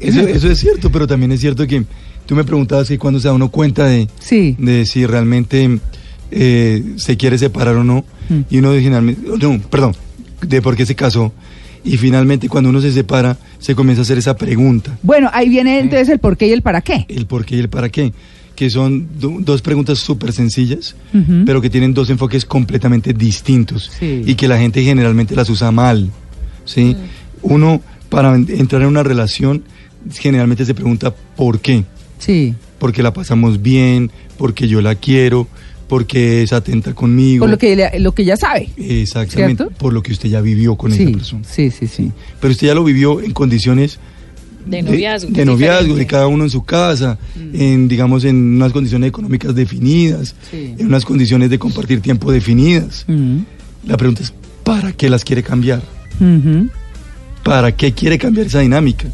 eso, 0.00 0.20
eso 0.20 0.50
es 0.50 0.58
cierto, 0.58 0.90
pero 0.90 1.06
también 1.06 1.32
es 1.32 1.40
cierto 1.40 1.66
que 1.66 1.84
tú 2.26 2.34
me 2.34 2.44
preguntabas 2.44 2.88
que 2.88 2.98
cuando 2.98 3.20
se 3.20 3.28
da 3.28 3.34
uno 3.34 3.50
cuenta 3.50 3.86
de, 3.86 4.08
Sí. 4.20 4.56
de 4.58 4.86
si 4.86 5.06
realmente 5.06 5.78
eh, 6.30 6.82
se 6.96 7.16
quiere 7.16 7.38
separar 7.38 7.76
o 7.76 7.84
no, 7.84 8.04
Mm. 8.28 8.40
y 8.48 8.56
uno 8.58 8.72
finalmente, 8.72 9.20
no, 9.38 9.60
perdón, 9.68 9.94
de 10.40 10.62
por 10.62 10.74
qué 10.76 10.86
se 10.86 10.94
casó, 10.94 11.32
y 11.84 11.96
finalmente 11.98 12.48
cuando 12.48 12.70
uno 12.70 12.80
se 12.80 12.92
separa, 12.92 13.36
se 13.58 13.74
comienza 13.74 14.00
a 14.00 14.04
hacer 14.04 14.18
esa 14.18 14.36
pregunta, 14.36 14.96
Bueno, 15.02 15.28
ahí 15.32 15.48
viene 15.48 15.78
entonces 15.78 16.08
el 16.08 16.18
por 16.18 16.36
qué 16.36 16.48
y 16.48 16.52
el 16.52 16.62
para 16.62 16.80
qué. 16.80 17.04
el 17.08 17.26
por 17.26 17.44
qué 17.44 17.56
y 17.56 17.60
el 17.60 17.68
para 17.68 17.88
qué, 17.90 18.12
que 18.56 18.70
son 18.70 19.08
do- 19.18 19.36
dos 19.40 19.60
preguntas 19.62 19.98
súper 19.98 20.32
sencillas, 20.32 20.94
pero 21.44 21.60
que 21.60 21.68
tienen 21.70 21.92
dos 21.92 22.08
enfoques 22.10 22.44
completamente 22.44 23.12
distintos, 23.12 23.90
Sí. 23.98 24.22
y 24.24 24.34
que 24.34 24.48
la 24.48 24.58
gente 24.58 24.82
generalmente 24.82 25.34
las 25.36 25.50
usa 25.50 25.70
mal, 25.72 26.10
¿sí? 26.64 26.96
Uno, 27.42 27.80
para 28.08 28.34
en- 28.34 28.46
entrar 28.48 28.82
en 28.82 28.88
una 28.88 29.02
relación, 29.02 29.62
generalmente 30.12 30.64
se 30.64 30.74
pregunta 30.74 31.12
por 31.36 31.60
qué, 31.60 31.84
Sí. 32.18 32.54
porque 32.78 33.02
la 33.02 33.12
pasamos 33.12 33.60
bien, 33.60 34.10
porque 34.38 34.68
yo 34.68 34.80
la 34.80 34.94
quiero, 34.94 35.48
porque 35.88 36.42
es 36.42 36.52
atenta 36.52 36.94
conmigo. 36.94 37.42
Por 37.42 37.50
lo 37.50 37.58
que, 37.58 37.92
lo 37.98 38.12
que 38.12 38.24
ya 38.24 38.36
sabe. 38.36 38.70
Exactamente, 38.76 39.64
¿Cierto? 39.64 39.78
por 39.78 39.92
lo 39.92 40.02
que 40.02 40.12
usted 40.12 40.28
ya 40.28 40.40
vivió 40.40 40.76
con 40.76 40.92
esa 40.92 41.04
Sí, 41.04 41.12
persona. 41.12 41.44
sí, 41.48 41.70
sí, 41.70 41.86
sí. 41.86 42.12
Pero 42.40 42.52
usted 42.52 42.66
ya 42.68 42.74
lo 42.74 42.84
vivió 42.84 43.20
en 43.20 43.32
condiciones 43.32 43.98
De 44.66 44.82
noviazgo. 44.82 45.30
de, 45.30 45.40
es 45.42 45.46
noviazgo, 45.46 45.94
de 45.94 46.06
cada 46.06 46.26
uno 46.26 46.44
en 46.44 46.50
su 46.50 46.64
casa, 46.64 47.18
en 47.52 47.86
digamos 47.88 48.24
en 48.24 48.36
unas 48.56 48.72
condiciones 48.72 49.08
económicas 49.08 49.54
definidas, 49.54 50.34
Sí. 50.50 50.74
en 50.78 50.86
unas 50.86 51.04
condiciones 51.04 51.50
de 51.50 51.58
compartir 51.58 52.00
tiempo 52.00 52.32
definidas. 52.32 53.04
Mm. 53.06 53.38
La 53.86 53.96
pregunta 53.98 54.22
es, 54.22 54.32
¿para 54.62 54.92
qué 54.92 55.10
las 55.10 55.22
quiere 55.24 55.42
cambiar? 55.42 55.82
Ujú. 56.18 56.68
¿Para 57.42 57.72
qué 57.76 57.92
quiere 57.92 58.16
cambiar 58.16 58.46
esa 58.46 58.60
dinámica? 58.60 59.06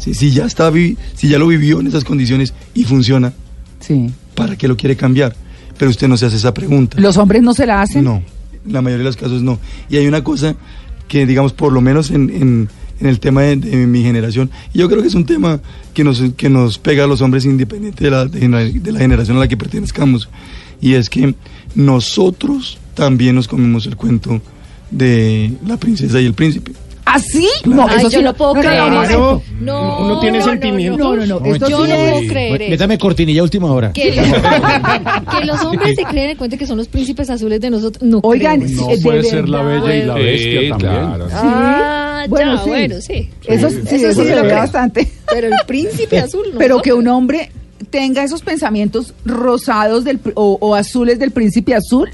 Si, 0.00 0.12
si 0.14 0.30
ya 0.32 0.44
está 0.46 0.72
si 1.14 1.28
ya 1.28 1.38
lo 1.38 1.46
vivió 1.46 1.78
en 1.80 1.86
esas 1.86 2.02
condiciones 2.04 2.52
y 2.74 2.82
funciona, 2.84 3.32
Sí. 3.78 4.10
¿para 4.34 4.56
qué 4.56 4.66
lo 4.66 4.76
quiere 4.76 4.96
cambiar? 4.96 5.36
Pero 5.78 5.90
usted 5.90 6.08
no 6.08 6.16
se 6.16 6.26
hace 6.26 6.36
esa 6.36 6.52
pregunta. 6.54 6.98
¿Los 7.00 7.16
hombres 7.16 7.42
no 7.42 7.52
se 7.54 7.66
la 7.66 7.82
hacen? 7.82 8.04
No, 8.04 8.22
en 8.66 8.72
la 8.72 8.82
mayoría 8.82 9.04
de 9.04 9.10
los 9.10 9.16
casos 9.16 9.42
no. 9.42 9.58
Y 9.90 9.96
hay 9.96 10.06
una 10.06 10.24
cosa 10.24 10.54
que, 11.08 11.26
digamos, 11.26 11.52
por 11.52 11.72
lo 11.72 11.80
menos 11.80 12.10
en, 12.10 12.30
en- 12.30 12.68
en 12.98 13.06
el 13.08 13.20
tema 13.20 13.42
de, 13.42 13.56
de 13.56 13.86
mi 13.86 14.02
generación, 14.02 14.50
y 14.72 14.78
yo 14.78 14.88
creo 14.88 15.02
que 15.02 15.08
es 15.08 15.14
un 15.14 15.26
tema 15.26 15.60
que 15.92 16.02
nos, 16.02 16.22
que 16.34 16.48
nos 16.48 16.78
pega 16.78 17.04
a 17.04 17.06
los 17.06 17.20
hombres 17.20 17.44
independiente 17.44 18.02
de 18.04 18.10
la, 18.10 18.24
de 18.24 18.90
la 18.90 18.98
generación 18.98 19.36
a 19.36 19.40
la 19.40 19.48
que 19.48 19.56
pertenezcamos, 19.58 20.30
y 20.80 20.94
es 20.94 21.10
que 21.10 21.34
nosotros 21.74 22.78
también 22.94 23.34
nos 23.36 23.48
comemos 23.48 23.86
el 23.86 23.96
cuento 23.96 24.40
de 24.90 25.52
la 25.66 25.76
princesa 25.76 26.20
y 26.20 26.26
el 26.26 26.34
príncipe. 26.34 26.72
¿Ah, 27.08 27.20
sí? 27.20 27.48
Claro. 27.62 27.86
Ay, 27.88 27.98
eso 27.98 28.10
yo 28.10 28.18
sí 28.18 28.24
no 28.24 28.34
puedo 28.34 28.54
no, 28.54 28.62
no, 28.62 28.68
creer 28.68 28.90
no, 28.90 29.02
eso. 29.04 29.42
no, 29.60 29.60
No, 29.60 29.98
Uno 30.04 30.20
tiene 30.20 30.38
no, 30.40 30.44
sentimientos. 30.44 30.98
No, 30.98 31.14
no, 31.16 31.24
no. 31.26 31.40
No, 31.40 31.46
esto 31.54 31.68
Yo 31.68 31.84
sí 31.84 31.88
no 31.92 31.94
es- 31.94 32.10
puedo 32.10 32.28
creer 32.28 32.62
eso. 32.62 32.70
Métame 32.70 32.98
cortinilla 32.98 33.40
a 33.40 33.44
última 33.44 33.70
hora. 33.72 33.92
Que 33.92 34.12
los, 34.12 34.26
que 35.38 35.44
los 35.46 35.64
hombres 35.64 35.94
se 35.96 36.02
creen 36.04 36.30
en 36.30 36.36
cuenta 36.36 36.56
que 36.56 36.66
son 36.66 36.78
los 36.78 36.88
príncipes 36.88 37.30
azules 37.30 37.60
de 37.60 37.70
nosotros. 37.70 38.02
No 38.02 38.18
Oigan, 38.24 38.60
creo. 38.60 38.76
No 38.80 38.86
de 38.88 38.98
puede 38.98 39.22
ser 39.22 39.48
la 39.48 39.62
verdad. 39.62 39.86
bella 39.86 39.96
y 40.02 40.06
la 40.06 40.14
Sí, 40.16 40.20
bestia 40.22 40.68
también. 40.70 40.92
claro. 40.94 41.28
Ah, 41.32 42.26
Bueno, 42.28 42.54
ya, 42.56 42.62
sí. 42.64 42.68
bueno, 42.68 43.00
sí. 43.00 43.30
Eso, 43.46 43.70
sí, 43.70 43.76
Eso 43.86 43.94
eso 44.08 44.22
sí 44.22 44.28
se 44.28 44.34
lo 44.36 44.42
ve 44.42 44.48
creo. 44.48 44.58
bastante. 44.58 45.12
Pero 45.32 45.46
el 45.46 45.54
príncipe 45.66 46.18
azul 46.18 46.46
no. 46.52 46.58
Pero 46.58 46.82
que 46.82 46.92
un 46.92 47.06
hombre 47.06 47.50
tenga 47.90 48.24
esos 48.24 48.42
pensamientos 48.42 49.14
rosados 49.24 50.02
del, 50.02 50.20
pr- 50.20 50.32
o, 50.34 50.58
o 50.60 50.74
azules 50.74 51.20
del 51.20 51.30
príncipe 51.30 51.72
azul. 51.74 52.10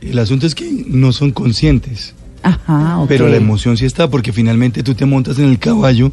El 0.00 0.16
asunto 0.20 0.46
es 0.46 0.54
que 0.54 0.70
no 0.86 1.12
son 1.12 1.32
conscientes. 1.32 2.14
Ajá. 2.48 3.04
Pero 3.08 3.28
la 3.28 3.36
emoción 3.36 3.76
sí 3.76 3.84
está 3.84 4.08
porque 4.08 4.32
finalmente 4.32 4.82
tú 4.82 4.94
te 4.94 5.04
montas 5.04 5.38
en 5.38 5.46
el 5.46 5.58
caballo, 5.58 6.12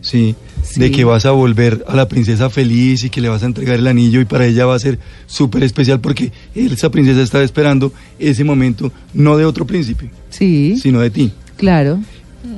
¿sí? 0.00 0.34
Sí. 0.62 0.80
De 0.80 0.90
que 0.90 1.04
vas 1.04 1.24
a 1.26 1.30
volver 1.30 1.84
a 1.86 1.94
la 1.94 2.08
princesa 2.08 2.50
feliz 2.50 3.04
y 3.04 3.10
que 3.10 3.20
le 3.20 3.28
vas 3.28 3.42
a 3.42 3.46
entregar 3.46 3.76
el 3.78 3.86
anillo 3.86 4.20
y 4.20 4.24
para 4.24 4.46
ella 4.46 4.66
va 4.66 4.74
a 4.74 4.78
ser 4.78 4.98
súper 5.26 5.62
especial 5.62 6.00
porque 6.00 6.32
esa 6.54 6.90
princesa 6.90 7.22
estaba 7.22 7.44
esperando 7.44 7.92
ese 8.18 8.42
momento 8.42 8.90
no 9.14 9.36
de 9.36 9.44
otro 9.44 9.64
príncipe, 9.66 10.10
Sí, 10.30 10.76
sino 10.80 11.00
de 11.00 11.10
ti. 11.10 11.32
claro. 11.56 12.00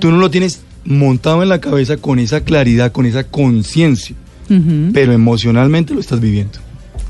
Tú 0.01 0.11
no 0.11 0.19
lo 0.19 0.31
tienes 0.31 0.61
montado 0.85 1.43
en 1.43 1.49
la 1.49 1.61
cabeza 1.61 1.97
con 1.99 2.19
esa 2.19 2.41
claridad, 2.43 2.93
con 2.93 3.05
esa 3.07 3.25
conciencia, 3.25 4.15
pero 4.95 5.13
emocionalmente 5.13 5.93
lo 5.95 6.01
estás 6.01 6.21
viviendo. 6.21 6.59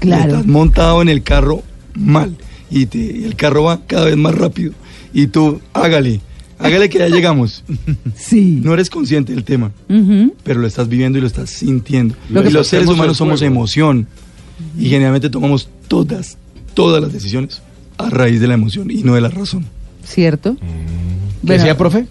Claro. 0.01 0.29
Estás 0.33 0.47
montado 0.47 1.01
en 1.03 1.09
el 1.09 1.23
carro 1.23 1.63
mal 1.95 2.37
y, 2.71 2.87
te- 2.87 2.99
y 2.99 3.25
el 3.25 3.37
carro 3.37 3.65
va 3.65 3.81
cada 3.87 4.07
vez 4.07 4.17
más 4.17 4.35
rápido 4.35 4.73
y 5.13 5.27
tú 5.29 5.61
hágale, 5.73 6.21
hágale 6.59 6.89
que 6.89 6.99
ya 6.99 7.09
llegamos. 7.15 7.65
Sí. 8.17 8.61
No 8.63 8.75
eres 8.75 8.91
consciente 8.91 9.33
del 9.35 9.45
tema, 9.45 9.73
pero 10.45 10.61
lo 10.61 10.67
estás 10.67 10.89
viviendo 10.89 11.19
y 11.19 11.21
lo 11.21 11.27
estás 11.27 11.51
sintiendo. 11.51 12.15
Lo 12.29 12.47
y 12.47 12.51
los 12.51 12.67
seres 12.67 12.89
humanos 12.89 13.17
somos 13.17 13.43
emoción 13.43 14.07
y 14.79 14.89
generalmente 14.89 15.31
tomamos 15.31 15.69
todas, 15.89 16.37
todas 16.75 17.03
las 17.03 17.13
decisiones 17.13 17.63
a 17.97 18.11
raíz 18.11 18.41
de 18.41 18.47
la 18.49 18.55
emoción 18.55 18.91
y 18.91 19.03
no 19.03 19.15
de 19.15 19.21
la 19.21 19.29
razón. 19.29 19.67
¿Cierto? 20.05 20.57
¿Qué 20.57 20.67
Bueno, 21.43 21.63
decía, 21.63 21.77
profe? 21.77 22.07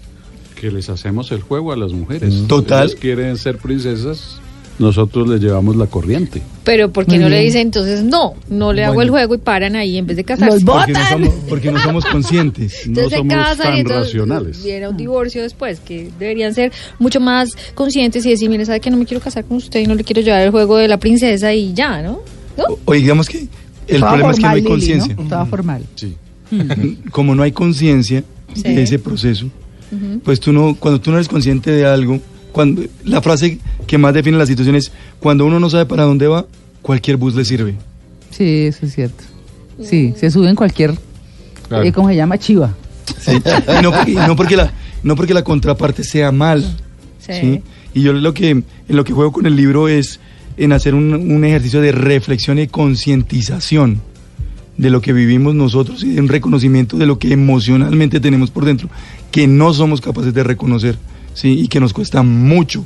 Que 0.60 0.72
les 0.72 0.89
hacemos 0.89 1.32
el 1.32 1.42
juego 1.42 1.72
a 1.72 1.77
las 1.77 1.94
mujeres. 1.94 2.44
Total. 2.48 2.86
Ellas 2.88 3.00
quieren 3.00 3.38
ser 3.38 3.58
princesas, 3.58 4.39
nosotros 4.79 5.27
les 5.27 5.41
llevamos 5.41 5.75
la 5.75 5.88
corriente. 5.88 6.41
Pero 6.63 6.91
¿por 6.91 7.05
qué 7.05 7.17
no 7.17 7.29
le 7.29 7.39
dicen 7.41 7.62
entonces 7.62 8.03
no? 8.03 8.34
No 8.50 8.74
le 8.74 8.84
hago 8.84 8.96
Bueno. 8.96 9.05
el 9.05 9.10
juego 9.12 9.36
y 9.36 9.38
paran 9.39 9.75
ahí 9.75 9.98
en 9.98 10.05
vez 10.05 10.17
de 10.17 10.24
casarse. 10.24 10.55
Los 10.55 10.63
Porque 10.63 10.91
no 10.93 11.00
somos, 11.10 11.34
porque 11.50 11.72
no 11.72 11.79
somos 11.81 12.05
conscientes. 12.05 12.81
No 12.86 12.89
Entonces 12.89 13.12
se 13.12 13.17
somos 13.17 13.34
casan 13.34 13.57
tan 13.67 13.75
y 13.77 13.79
entonces 13.79 14.03
racionales. 14.13 14.63
viene 14.63 14.88
un 14.88 14.98
divorcio 14.98 15.41
después, 15.41 15.79
que 15.79 16.10
deberían 16.19 16.53
ser 16.53 16.72
mucho 17.00 17.19
más 17.19 17.51
conscientes 17.74 18.25
y 18.25 18.29
decir, 18.31 18.50
mire, 18.50 18.65
sabe 18.65 18.79
que 18.81 18.89
no 18.91 18.98
me 18.98 19.05
quiero 19.05 19.24
casar 19.24 19.46
con 19.46 19.57
usted 19.57 19.79
y 19.79 19.88
no 19.88 19.96
le 19.96 20.03
quiero 20.03 20.22
llevar 20.22 20.41
el 20.41 20.51
juego 20.51 20.77
de 20.77 20.88
la 20.88 20.98
princesa 20.98 21.53
y 21.53 21.74
ya, 21.74 22.01
¿no? 22.01 22.19
¿No? 22.57 22.63
O- 22.65 22.79
Oye, 22.86 23.00
digamos 23.01 23.27
que 23.29 23.48
el 23.88 24.00
toda 24.00 24.12
problema 24.12 24.31
es 24.31 24.38
que 24.38 24.41
no 24.43 24.48
formal, 24.50 24.55
hay 24.57 24.63
conciencia. 24.63 25.15
¿no? 25.15 25.24
Toda 25.24 25.46
formal. 25.46 25.84
Sí. 25.96 26.15
Como 27.12 27.36
no 27.36 27.43
hay 27.43 27.51
conciencia 27.51 28.24
Sí. 28.53 28.63
de 28.63 28.84
ese 28.84 28.98
proceso, 29.00 29.48
pues 30.24 30.39
tú 30.39 30.51
no, 30.51 30.75
cuando 30.75 31.00
tú 31.00 31.12
no 31.12 31.17
eres 31.17 31.27
consciente 31.27 31.72
de 31.72 31.86
algo, 31.86 32.19
cuando 32.58 32.82
la 33.06 33.22
frase 33.22 33.60
que 33.86 34.00
más 34.00 34.16
define 34.16 34.36
la 34.36 34.48
situación 34.48 34.76
es 34.76 34.92
cuando 35.20 35.46
uno 35.46 35.60
no 35.60 35.70
sabe 35.70 35.86
para 35.86 36.06
dónde 36.06 36.26
va, 36.26 36.48
cualquier 36.82 37.16
bus 37.18 37.36
le 37.36 37.46
sirve. 37.46 37.76
Sí, 38.32 38.66
eso 38.66 38.88
es 38.88 38.96
cierto. 38.96 39.24
Sí, 39.80 40.16
se 40.18 40.32
sube 40.32 40.50
en 40.50 40.56
cualquier, 40.56 40.96
Claro. 41.68 41.84
eh, 41.84 41.92
¿cómo 41.92 42.10
se 42.10 42.16
llama? 42.16 42.40
Chiva. 42.40 42.74
¿sí? 43.20 43.34
Y 43.80 43.84
no, 43.84 43.92
y 44.08 44.16
no 44.16 44.36
porque 44.36 44.58
la, 44.58 44.74
no 45.04 45.16
porque 45.16 45.36
la 45.36 45.44
contraparte 45.44 46.04
sea 46.04 46.32
mala. 46.32 46.68
Sí. 47.20 47.34
¿sí? 47.40 47.62
Y 47.94 48.02
yo 48.02 48.12
lo 48.14 48.34
que, 48.34 48.50
en 48.50 48.66
lo 48.88 49.04
que 49.04 49.14
juego 49.14 49.32
con 49.32 49.46
el 49.46 49.56
libro 49.56 49.88
es 49.88 50.20
en 50.58 50.72
hacer 50.74 50.96
un, 50.96 51.14
un 51.14 51.46
ejercicio 51.46 51.80
de 51.80 51.92
reflexión 51.92 52.58
y 52.58 52.66
concientización 52.68 54.02
de 54.78 54.90
lo 54.90 55.00
que 55.02 55.14
vivimos 55.14 55.54
nosotros 55.54 56.04
y 56.04 56.14
de 56.14 56.22
un 56.22 56.28
reconocimiento 56.28 56.98
de 56.98 57.06
lo 57.06 57.20
que 57.20 57.32
emocionalmente 57.34 58.20
tenemos 58.20 58.50
por 58.50 58.66
dentro, 58.66 58.90
que 59.32 59.46
no 59.48 59.74
somos 59.74 60.02
capaces 60.02 60.34
de 60.34 60.44
reconocer, 60.44 60.98
¿sí? 61.38 61.60
Y 61.60 61.67
que 61.67 61.79
nos 61.79 61.94
cuesta 61.94 62.24
mucho, 62.24 62.84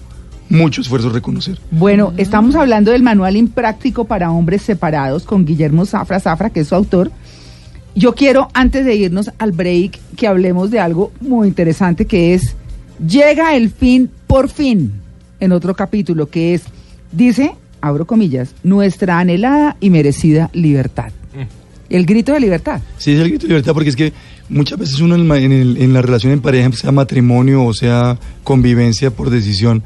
mucho 0.50 0.82
esfuerzo 0.82 1.10
reconocer. 1.10 1.58
Bueno, 1.72 2.12
estamos 2.18 2.56
hablando 2.56 2.92
del 2.92 3.02
manual 3.02 3.38
impráctico 3.38 4.04
para 4.04 4.30
hombres 4.30 4.62
separados 4.62 5.24
con 5.24 5.46
Guillermo 5.46 5.86
Zafra 5.86 6.20
Zafra, 6.20 6.50
que 6.50 6.60
es 6.60 6.68
su 6.68 6.76
autor. 6.76 7.12
Yo 7.96 8.14
quiero, 8.14 8.50
antes 8.54 8.86
de 8.86 8.96
irnos 8.96 9.32
al 9.40 9.54
break, 9.54 9.98
que 10.18 10.28
hablemos 10.28 10.70
de 10.70 10.80
algo 10.82 11.14
muy 11.22 11.48
interesante 11.48 12.06
que 12.06 12.34
es 12.34 12.56
Llega 13.06 13.56
el 13.56 13.72
fin 13.72 14.12
por 14.28 14.48
fin, 14.50 14.92
en 15.40 15.54
otro 15.54 15.74
capítulo, 15.74 16.30
que 16.30 16.54
es, 16.54 16.64
dice, 17.12 17.56
abro 17.80 18.06
comillas, 18.06 18.54
nuestra 18.64 19.18
anhelada 19.18 19.76
y 19.80 19.90
merecida 19.90 20.52
libertad. 20.54 21.12
El 21.92 22.06
grito 22.06 22.34
de 22.34 22.40
libertad. 22.40 22.82
Sí, 22.98 23.12
es 23.12 23.20
el 23.20 23.30
grito 23.30 23.44
de 23.44 23.50
libertad 23.50 23.74
porque 23.74 23.90
es 23.90 23.96
que 23.96 24.14
muchas 24.50 24.80
veces 24.80 25.00
uno 25.02 25.16
en, 25.16 25.52
en 25.52 25.94
la 25.94 26.02
relación 26.02 26.32
en 26.32 26.42
pareja, 26.42 26.72
sea 26.72 26.92
matrimonio 26.92 27.66
o 27.66 27.74
sea 27.74 28.18
convivencia 28.44 29.12
por 29.12 29.30
decisión, 29.30 29.84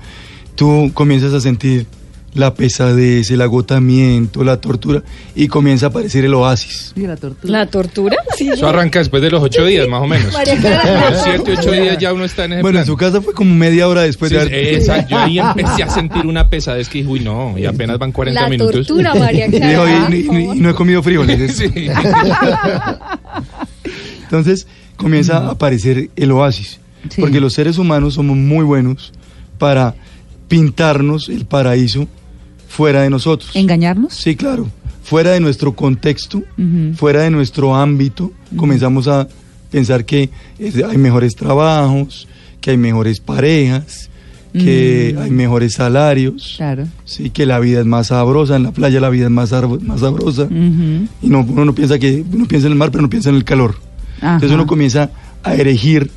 tú 0.56 0.92
comienzas 0.94 1.34
a 1.34 1.42
sentir 1.42 1.88
la 2.36 2.54
pesadez, 2.54 3.32
el 3.32 3.42
agotamiento, 3.42 4.44
la 4.44 4.60
tortura, 4.62 5.02
y 5.36 5.48
comienza 5.48 5.88
a 5.88 5.90
aparecer 5.90 6.24
el 6.26 6.34
oasis. 6.34 6.92
La 6.96 7.16
tortura. 7.16 7.52
¿La 7.60 7.66
tortura? 7.68 8.18
Sí. 8.38 8.50
Eso 8.50 8.68
arranca 8.68 9.00
después 9.00 9.24
de 9.24 9.32
los 9.32 9.42
ocho 9.42 9.66
días, 9.66 9.88
más 9.88 10.02
o 10.04 10.08
menos. 10.08 10.32
María 10.34 10.58
Clara. 10.58 11.10
Los 11.12 11.22
siete, 11.24 11.54
ocho 11.58 11.72
días 11.72 11.98
ya 11.98 12.12
uno 12.14 12.26
está 12.26 12.46
en 12.46 12.54
ese 12.54 12.62
Bueno, 12.62 12.80
en 12.80 12.86
su 12.86 12.96
casa 12.98 13.22
fue 13.22 13.34
como 13.34 13.56
media 13.56 13.88
hora 13.88 14.02
después 14.02 14.30
Sí, 14.30 14.36
de 14.36 14.42
haber- 14.42 14.54
esa- 14.54 15.08
yo 15.08 15.18
ahí 15.18 15.40
empecé 15.58 15.84
a 15.84 15.90
sentir 15.90 16.26
una 16.26 16.48
pesadez 16.50 16.90
que 16.90 16.98
dije, 17.00 17.10
uy, 17.10 17.22
no, 17.22 17.58
y 17.58 17.66
apenas 17.66 17.98
van 17.98 18.12
40 18.12 18.42
La 18.42 18.50
minutos. 18.50 18.86
tortura, 18.86 19.16
María 19.20 19.48
Y 19.48 19.52
dijo, 19.52 19.64
Clara. 19.84 20.08
"Y- 20.10 20.16
y- 20.16 20.28
y- 20.58 20.60
no 20.60 20.70
he 20.70 20.74
comido 20.76 21.02
frijoles. 21.02 21.56
Sí. 21.56 21.72
Entonces 24.24 24.68
comienza 24.98 25.38
a 25.38 25.52
aparecer 25.52 26.10
el 26.16 26.32
oasis, 26.32 26.80
Sí. 27.10 27.22
porque 27.22 27.40
los 27.40 27.54
seres 27.54 27.78
humanos 27.78 28.16
somos 28.16 28.36
muy 28.36 28.66
buenos 28.66 29.14
para 29.58 29.96
pintarnos 30.48 31.30
el 31.30 31.46
paraíso 31.46 32.08
fuera 32.76 33.02
de 33.04 33.10
nosotros. 33.10 33.56
¿Engañarnos? 33.56 34.14
Sí, 34.14 34.36
claro, 34.36 34.68
fuera 35.04 35.32
de 35.32 35.40
nuestro 35.40 35.74
contexto, 35.76 36.44
fuera 36.96 37.22
de 37.22 37.30
nuestro 37.30 37.76
ámbito, 37.76 38.32
comenzamos 38.56 39.08
a 39.08 39.28
pensar 39.72 40.06
que 40.06 40.30
hay 40.90 40.98
mejores 40.98 41.36
trabajos, 41.36 42.28
que 42.62 42.72
hay 42.72 42.78
mejores 42.78 43.20
parejas, 43.20 44.10
que 44.54 45.14
Mm. 45.16 45.22
hay 45.22 45.32
mejores 45.32 45.74
salarios, 45.74 46.54
Claro. 46.58 46.88
sí, 47.04 47.30
que 47.30 47.46
la 47.46 47.60
vida 47.60 47.82
es 47.82 47.86
más 47.86 48.08
sabrosa, 48.08 48.56
en 48.56 48.64
la 48.64 48.72
playa 48.72 49.00
la 49.02 49.10
vida 49.10 49.26
es 49.26 49.32
más, 49.32 49.52
más 49.82 50.00
sabrosa. 50.00 50.48
Y 50.52 51.28
no, 51.30 51.42
uno 51.48 51.66
no 51.66 51.76
piensa 51.76 52.00
que 52.00 52.24
uno 52.34 52.46
piensa 52.46 52.68
en 52.68 52.74
el 52.74 52.80
mar, 52.80 52.90
pero 52.92 53.02
no 53.02 53.10
piensa 53.10 53.30
en 53.30 53.36
el 53.36 53.44
calor. 53.44 53.76
Ajá. 54.18 54.36
Entonces 54.36 54.52
uno 54.52 54.66
comienza 54.66 55.10
a 55.44 55.56
erigir 55.56 56.10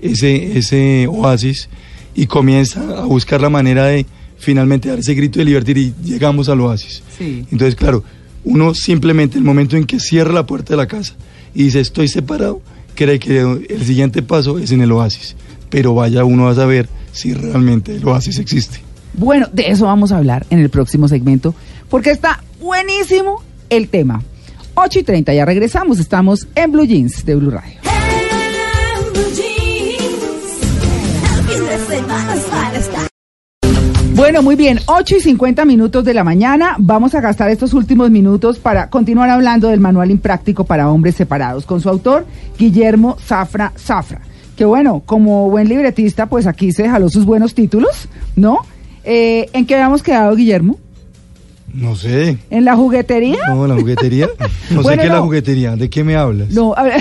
ese, 0.00 0.58
ese 0.58 1.06
oasis 1.06 1.68
y 2.14 2.26
comienza 2.26 2.80
a 3.02 3.04
buscar 3.04 3.40
la 3.42 3.50
manera 3.50 3.84
de 3.86 4.06
finalmente 4.42 4.88
dar 4.88 4.98
ese 4.98 5.14
grito 5.14 5.38
de 5.38 5.44
libertad 5.44 5.76
y 5.76 5.94
llegamos 6.02 6.48
al 6.48 6.60
oasis. 6.60 7.02
Sí. 7.16 7.46
Entonces, 7.52 7.76
claro, 7.76 8.02
uno 8.44 8.74
simplemente 8.74 9.38
el 9.38 9.44
momento 9.44 9.76
en 9.76 9.84
que 9.84 10.00
cierra 10.00 10.32
la 10.32 10.46
puerta 10.46 10.72
de 10.72 10.78
la 10.78 10.88
casa 10.88 11.14
y 11.54 11.64
dice 11.64 11.80
estoy 11.80 12.08
separado, 12.08 12.60
cree 12.96 13.20
que 13.20 13.40
el 13.40 13.84
siguiente 13.84 14.20
paso 14.22 14.58
es 14.58 14.72
en 14.72 14.80
el 14.80 14.90
oasis. 14.90 15.36
Pero 15.70 15.94
vaya 15.94 16.24
uno 16.24 16.48
a 16.48 16.54
saber 16.56 16.88
si 17.12 17.34
realmente 17.34 17.94
el 17.94 18.06
oasis 18.06 18.38
existe. 18.38 18.80
Bueno, 19.14 19.46
de 19.52 19.70
eso 19.70 19.86
vamos 19.86 20.10
a 20.10 20.18
hablar 20.18 20.44
en 20.50 20.58
el 20.58 20.70
próximo 20.70 21.06
segmento, 21.06 21.54
porque 21.88 22.10
está 22.10 22.42
buenísimo 22.60 23.42
el 23.70 23.88
tema. 23.88 24.22
8 24.74 24.98
y 24.98 25.02
30, 25.04 25.34
ya 25.34 25.44
regresamos, 25.44 26.00
estamos 26.00 26.48
en 26.56 26.72
Blue 26.72 26.84
Jeans 26.84 27.24
de 27.24 27.36
Blue 27.36 27.50
Radio. 27.50 27.81
Bueno, 34.22 34.40
muy 34.40 34.54
bien, 34.54 34.78
8 34.86 35.16
y 35.16 35.20
50 35.20 35.64
minutos 35.64 36.04
de 36.04 36.14
la 36.14 36.22
mañana. 36.22 36.76
Vamos 36.78 37.12
a 37.16 37.20
gastar 37.20 37.50
estos 37.50 37.74
últimos 37.74 38.08
minutos 38.08 38.60
para 38.60 38.88
continuar 38.88 39.28
hablando 39.28 39.66
del 39.66 39.80
manual 39.80 40.12
impráctico 40.12 40.62
para 40.62 40.88
hombres 40.88 41.16
separados 41.16 41.66
con 41.66 41.80
su 41.80 41.88
autor, 41.88 42.24
Guillermo 42.56 43.16
Zafra 43.20 43.72
Zafra. 43.76 44.20
Que 44.56 44.64
bueno, 44.64 45.02
como 45.04 45.50
buen 45.50 45.68
libretista, 45.68 46.26
pues 46.26 46.46
aquí 46.46 46.70
se 46.70 46.88
jaló 46.88 47.08
sus 47.08 47.24
buenos 47.24 47.52
títulos, 47.52 48.08
¿no? 48.36 48.58
Eh, 49.02 49.50
¿En 49.54 49.66
qué 49.66 49.74
habíamos 49.74 50.04
quedado, 50.04 50.36
Guillermo? 50.36 50.78
No 51.74 51.96
sé. 51.96 52.38
¿En 52.48 52.64
la 52.64 52.76
juguetería? 52.76 53.40
No, 53.48 53.66
la 53.66 53.74
juguetería. 53.74 54.28
No 54.70 54.82
Bueno, 54.82 54.88
sé 54.90 54.98
qué 54.98 55.06
es 55.08 55.12
la 55.12 55.20
juguetería. 55.20 55.74
¿De 55.74 55.90
qué 55.90 56.04
me 56.04 56.14
hablas? 56.14 56.50
No, 56.50 56.74
a 56.76 56.84
ver. 56.84 57.00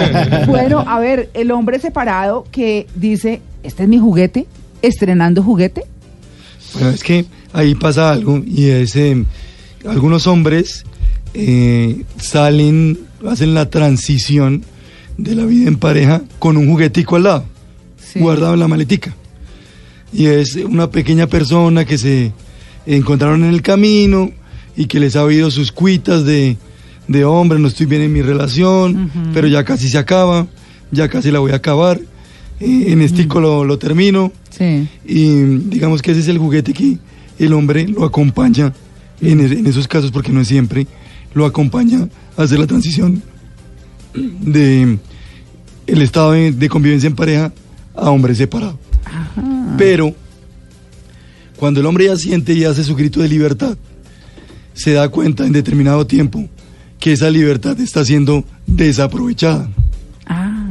bueno, 0.46 0.82
a 0.88 0.98
ver, 1.00 1.28
el 1.34 1.50
hombre 1.50 1.78
separado 1.80 2.46
que 2.50 2.86
dice, 2.94 3.42
este 3.62 3.82
es 3.82 3.88
mi 3.90 3.98
juguete, 3.98 4.46
estrenando 4.80 5.42
juguete. 5.42 5.84
Bueno, 6.74 6.90
es 6.90 7.02
que 7.02 7.24
ahí 7.52 7.74
pasa 7.74 8.10
algo 8.10 8.42
y 8.46 8.66
es 8.70 8.96
eh, 8.96 9.24
algunos 9.88 10.26
hombres 10.26 10.84
eh, 11.34 12.02
salen, 12.20 12.98
hacen 13.28 13.54
la 13.54 13.68
transición 13.70 14.64
de 15.18 15.34
la 15.34 15.44
vida 15.44 15.68
en 15.68 15.76
pareja 15.76 16.22
con 16.38 16.56
un 16.56 16.68
juguetico 16.68 17.16
al 17.16 17.22
lado, 17.24 17.44
Sí. 18.12 18.18
guardado 18.20 18.54
en 18.54 18.60
la 18.60 18.68
maletica. 18.68 19.14
Y 20.12 20.26
es 20.26 20.56
una 20.56 20.90
pequeña 20.90 21.26
persona 21.26 21.84
que 21.84 21.96
se 21.98 22.32
encontraron 22.86 23.44
en 23.44 23.50
el 23.50 23.62
camino 23.62 24.30
y 24.76 24.86
que 24.86 25.00
les 25.00 25.16
ha 25.16 25.24
oído 25.24 25.50
sus 25.50 25.72
cuitas 25.72 26.24
de, 26.24 26.56
de 27.08 27.24
hombre, 27.24 27.58
no 27.58 27.68
estoy 27.68 27.86
bien 27.86 28.02
en 28.02 28.12
mi 28.12 28.20
relación, 28.22 29.10
pero 29.32 29.46
ya 29.48 29.64
casi 29.64 29.88
se 29.88 29.98
acaba, 29.98 30.46
ya 30.90 31.08
casi 31.08 31.30
la 31.30 31.38
voy 31.38 31.52
a 31.52 31.56
acabar, 31.56 32.00
eh, 32.60 32.84
en 32.88 33.00
estico 33.02 33.40
lo, 33.40 33.64
lo 33.64 33.78
termino. 33.78 34.32
Sí. 34.56 34.88
Y 35.06 35.40
digamos 35.68 36.02
que 36.02 36.12
ese 36.12 36.20
es 36.20 36.28
el 36.28 36.38
juguete 36.38 36.72
que 36.72 36.98
el 37.38 37.52
hombre 37.54 37.88
lo 37.88 38.04
acompaña 38.04 38.72
en, 39.20 39.40
e- 39.40 39.58
en 39.58 39.66
esos 39.66 39.88
casos, 39.88 40.10
porque 40.10 40.30
no 40.32 40.40
es 40.40 40.48
siempre, 40.48 40.86
lo 41.34 41.46
acompaña 41.46 42.08
a 42.36 42.42
hacer 42.42 42.58
la 42.58 42.66
transición 42.66 43.22
de 44.14 44.98
el 45.86 46.02
estado 46.02 46.32
de, 46.32 46.52
de 46.52 46.68
convivencia 46.68 47.06
en 47.08 47.16
pareja 47.16 47.52
a 47.94 48.10
hombre 48.10 48.34
separado. 48.34 48.78
Pero 49.78 50.14
cuando 51.56 51.80
el 51.80 51.86
hombre 51.86 52.06
ya 52.06 52.16
siente 52.16 52.52
y 52.52 52.64
hace 52.64 52.84
su 52.84 52.94
grito 52.94 53.20
de 53.20 53.28
libertad, 53.28 53.76
se 54.74 54.92
da 54.92 55.08
cuenta 55.08 55.44
en 55.46 55.52
determinado 55.52 56.06
tiempo 56.06 56.46
que 56.98 57.12
esa 57.12 57.30
libertad 57.30 57.78
está 57.80 58.04
siendo 58.04 58.44
desaprovechada 58.66 59.68
Ah, 60.26 60.68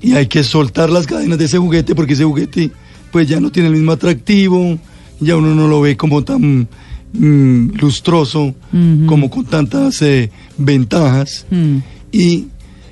y 0.00 0.12
hay 0.14 0.26
que 0.26 0.42
soltar 0.42 0.88
las 0.90 1.06
cadenas 1.06 1.38
de 1.38 1.44
ese 1.44 1.58
juguete 1.58 1.94
porque 1.94 2.14
ese 2.14 2.24
juguete 2.24 2.70
pues 3.14 3.28
ya 3.28 3.38
no 3.38 3.52
tiene 3.52 3.68
el 3.68 3.74
mismo 3.76 3.92
atractivo, 3.92 4.76
ya 5.20 5.36
uno 5.36 5.54
no 5.54 5.68
lo 5.68 5.80
ve 5.80 5.96
como 5.96 6.24
tan 6.24 6.66
mm, 7.12 7.76
lustroso, 7.80 8.52
como 9.06 9.30
con 9.30 9.44
tantas 9.44 10.02
eh, 10.02 10.32
ventajas 10.58 11.46
mm, 11.48 11.76
y 12.10 12.46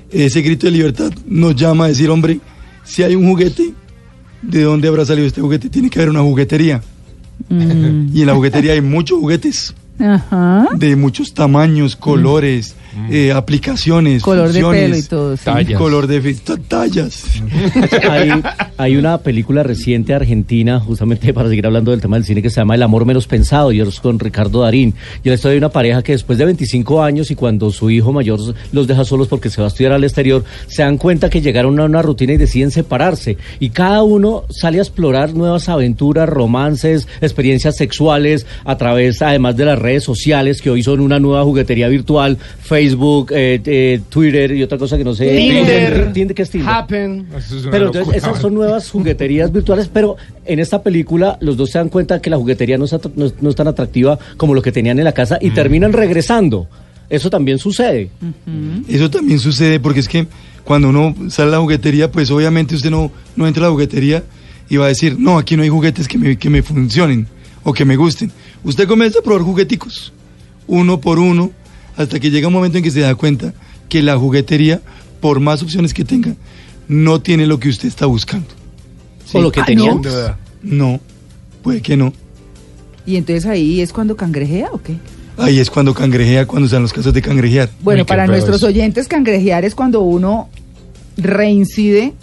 ese 0.09 0.41
grito 0.41 0.65
de 0.65 0.71
libertad 0.71 1.11
nos 1.27 1.57
llama 1.57 1.83
a 1.83 1.87
decir, 1.89 2.09
hombre, 2.09 2.39
si 2.85 3.03
hay 3.03 3.15
un 3.15 3.27
juguete, 3.27 3.73
¿de 4.41 4.61
dónde 4.61 4.87
habrá 4.87 5.03
salido 5.03 5.27
este 5.27 5.41
juguete? 5.41 5.67
Tiene 5.67 5.89
que 5.89 5.99
haber 5.99 6.11
una 6.11 6.21
juguetería. 6.21 6.81
mm. 7.49 8.15
Y 8.15 8.21
en 8.21 8.27
la 8.27 8.33
juguetería 8.33 8.71
hay 8.71 8.81
muchos 8.81 9.19
juguetes 9.19 9.75
de 10.77 10.95
muchos 10.95 11.33
tamaños, 11.33 11.97
colores, 11.97 12.75
eh, 13.09 13.31
aplicaciones, 13.31 14.21
Color 14.21 14.51
de 14.51 14.63
pelo 14.63 14.97
y 14.97 15.03
todo. 15.03 15.37
sí. 15.37 15.43
Tallas. 15.45 15.77
color 15.77 16.07
de 16.07 16.35
tallas. 16.67 17.25
Hay, 18.09 18.29
hay 18.77 18.95
una 18.95 19.17
película 19.19 19.63
reciente 19.63 20.13
argentina, 20.13 20.79
justamente 20.79 21.33
para 21.33 21.49
seguir 21.49 21.65
hablando 21.65 21.91
del 21.91 22.01
tema 22.01 22.17
del 22.17 22.25
cine, 22.25 22.41
que 22.41 22.49
se 22.49 22.61
llama 22.61 22.75
El 22.75 22.83
amor 22.83 23.05
menos 23.05 23.27
pensado, 23.27 23.71
y 23.71 23.81
es 23.81 23.99
con 23.99 24.19
Ricardo 24.19 24.61
Darín. 24.61 24.93
Y 25.23 25.29
la 25.29 25.35
historia 25.35 25.53
de 25.53 25.57
una 25.59 25.69
pareja 25.69 26.01
que 26.01 26.13
después 26.13 26.37
de 26.37 26.45
25 26.45 27.03
años 27.03 27.31
y 27.31 27.35
cuando 27.35 27.71
su 27.71 27.89
hijo 27.89 28.11
mayor 28.11 28.39
los 28.71 28.87
deja 28.87 29.05
solos 29.05 29.27
porque 29.27 29.49
se 29.49 29.61
va 29.61 29.67
a 29.67 29.69
estudiar 29.69 29.93
al 29.93 30.03
exterior, 30.03 30.43
se 30.67 30.83
dan 30.83 30.97
cuenta 30.97 31.29
que 31.29 31.41
llegaron 31.41 31.79
a 31.79 31.85
una 31.85 32.01
rutina 32.01 32.33
y 32.33 32.37
deciden 32.37 32.71
separarse. 32.71 33.37
Y 33.59 33.69
cada 33.69 34.03
uno 34.03 34.43
sale 34.49 34.79
a 34.79 34.81
explorar 34.81 35.33
nuevas 35.33 35.69
aventuras, 35.69 36.27
romances, 36.27 37.07
experiencias 37.21 37.75
sexuales, 37.77 38.45
a 38.65 38.77
través 38.77 39.21
además 39.21 39.55
de 39.57 39.65
las 39.65 39.79
redes 39.79 40.03
sociales, 40.03 40.61
que 40.61 40.69
hoy 40.69 40.83
son 40.83 40.99
una 40.99 41.19
nueva 41.19 41.43
juguetería 41.43 41.87
virtual, 41.87 42.37
Facebook, 42.61 42.82
eh, 43.31 43.61
eh, 43.65 44.01
Twitter 44.09 44.51
y 44.53 44.63
otra 44.63 44.77
cosa 44.77 44.97
que 44.97 45.03
no 45.03 45.13
sé. 45.13 45.35
Tinder. 45.37 46.13
Tinder, 46.13 46.35
¿qué 46.35 46.41
es 46.41 46.49
Tinder? 46.49 46.69
Happen. 46.69 47.27
Es 47.37 47.53
Pero 47.71 47.87
entonces, 47.87 48.15
esas 48.15 48.39
son 48.39 48.53
nuevas 48.53 48.89
jugueterías 48.89 49.51
virtuales, 49.51 49.89
pero 49.91 50.17
en 50.45 50.59
esta 50.59 50.81
película 50.83 51.37
los 51.41 51.55
dos 51.57 51.69
se 51.71 51.77
dan 51.77 51.89
cuenta 51.89 52.21
que 52.21 52.29
la 52.29 52.37
juguetería 52.37 52.77
no 52.77 52.85
es, 52.85 52.93
atra- 52.93 53.11
no 53.15 53.25
es- 53.25 53.35
no 53.41 53.49
es 53.49 53.55
tan 53.55 53.67
atractiva 53.67 54.17
como 54.37 54.53
lo 54.53 54.61
que 54.61 54.71
tenían 54.71 54.97
en 54.99 55.05
la 55.05 55.11
casa 55.13 55.37
y 55.41 55.51
terminan 55.51 55.93
regresando. 55.93 56.67
Eso 57.09 57.29
también 57.29 57.59
sucede. 57.59 58.09
Eso 58.87 59.09
también 59.09 59.39
sucede 59.39 59.79
porque 59.79 59.99
es 59.99 60.07
que 60.07 60.25
cuando 60.63 60.89
uno 60.89 61.13
sale 61.29 61.49
a 61.49 61.51
la 61.53 61.59
juguetería, 61.59 62.11
pues 62.11 62.31
obviamente 62.31 62.75
usted 62.75 62.89
no, 62.89 63.11
no 63.35 63.47
entra 63.47 63.63
a 63.65 63.67
la 63.67 63.71
juguetería 63.71 64.23
y 64.69 64.77
va 64.77 64.85
a 64.85 64.87
decir, 64.87 65.17
no, 65.19 65.37
aquí 65.37 65.55
no 65.57 65.63
hay 65.63 65.69
juguetes 65.69 66.07
que 66.07 66.17
me, 66.17 66.37
que 66.37 66.49
me 66.49 66.63
funcionen 66.63 67.27
o 67.63 67.73
que 67.73 67.85
me 67.85 67.95
gusten. 67.97 68.31
Usted 68.63 68.87
comienza 68.87 69.19
a 69.19 69.21
probar 69.21 69.41
jugueticos, 69.43 70.13
uno 70.67 70.99
por 71.01 71.19
uno, 71.19 71.51
hasta 71.97 72.19
que 72.19 72.29
llega 72.31 72.47
un 72.47 72.53
momento 72.53 72.77
en 72.77 72.83
que 72.83 72.91
se 72.91 73.01
da 73.01 73.15
cuenta 73.15 73.53
que 73.89 74.01
la 74.01 74.17
juguetería, 74.17 74.81
por 75.21 75.39
más 75.39 75.61
opciones 75.63 75.93
que 75.93 76.03
tenga, 76.03 76.35
no 76.87 77.21
tiene 77.21 77.45
lo 77.47 77.59
que 77.59 77.69
usted 77.69 77.87
está 77.87 78.05
buscando. 78.05 78.47
O 79.33 79.41
lo 79.41 79.51
que 79.51 79.61
Ah. 79.61 79.65
¿no? 79.75 80.01
No, 80.63 80.99
puede 81.61 81.81
que 81.81 81.97
no. 81.97 82.13
Y 83.05 83.15
entonces 83.17 83.45
ahí 83.45 83.81
es 83.81 83.91
cuando 83.91 84.15
cangrejea 84.15 84.69
o 84.71 84.81
qué? 84.81 84.95
Ahí 85.37 85.59
es 85.59 85.69
cuando 85.69 85.93
cangrejea, 85.93 86.45
cuando 86.45 86.67
están 86.67 86.83
los 86.83 86.93
casos 86.93 87.13
de 87.13 87.21
cangrejear. 87.21 87.69
Bueno, 87.81 88.05
para 88.05 88.27
nuestros 88.27 88.57
eso. 88.57 88.67
oyentes, 88.67 89.07
cangrejear 89.07 89.65
es 89.65 89.73
cuando 89.75 90.01
uno 90.01 90.49
reincide 91.17 92.13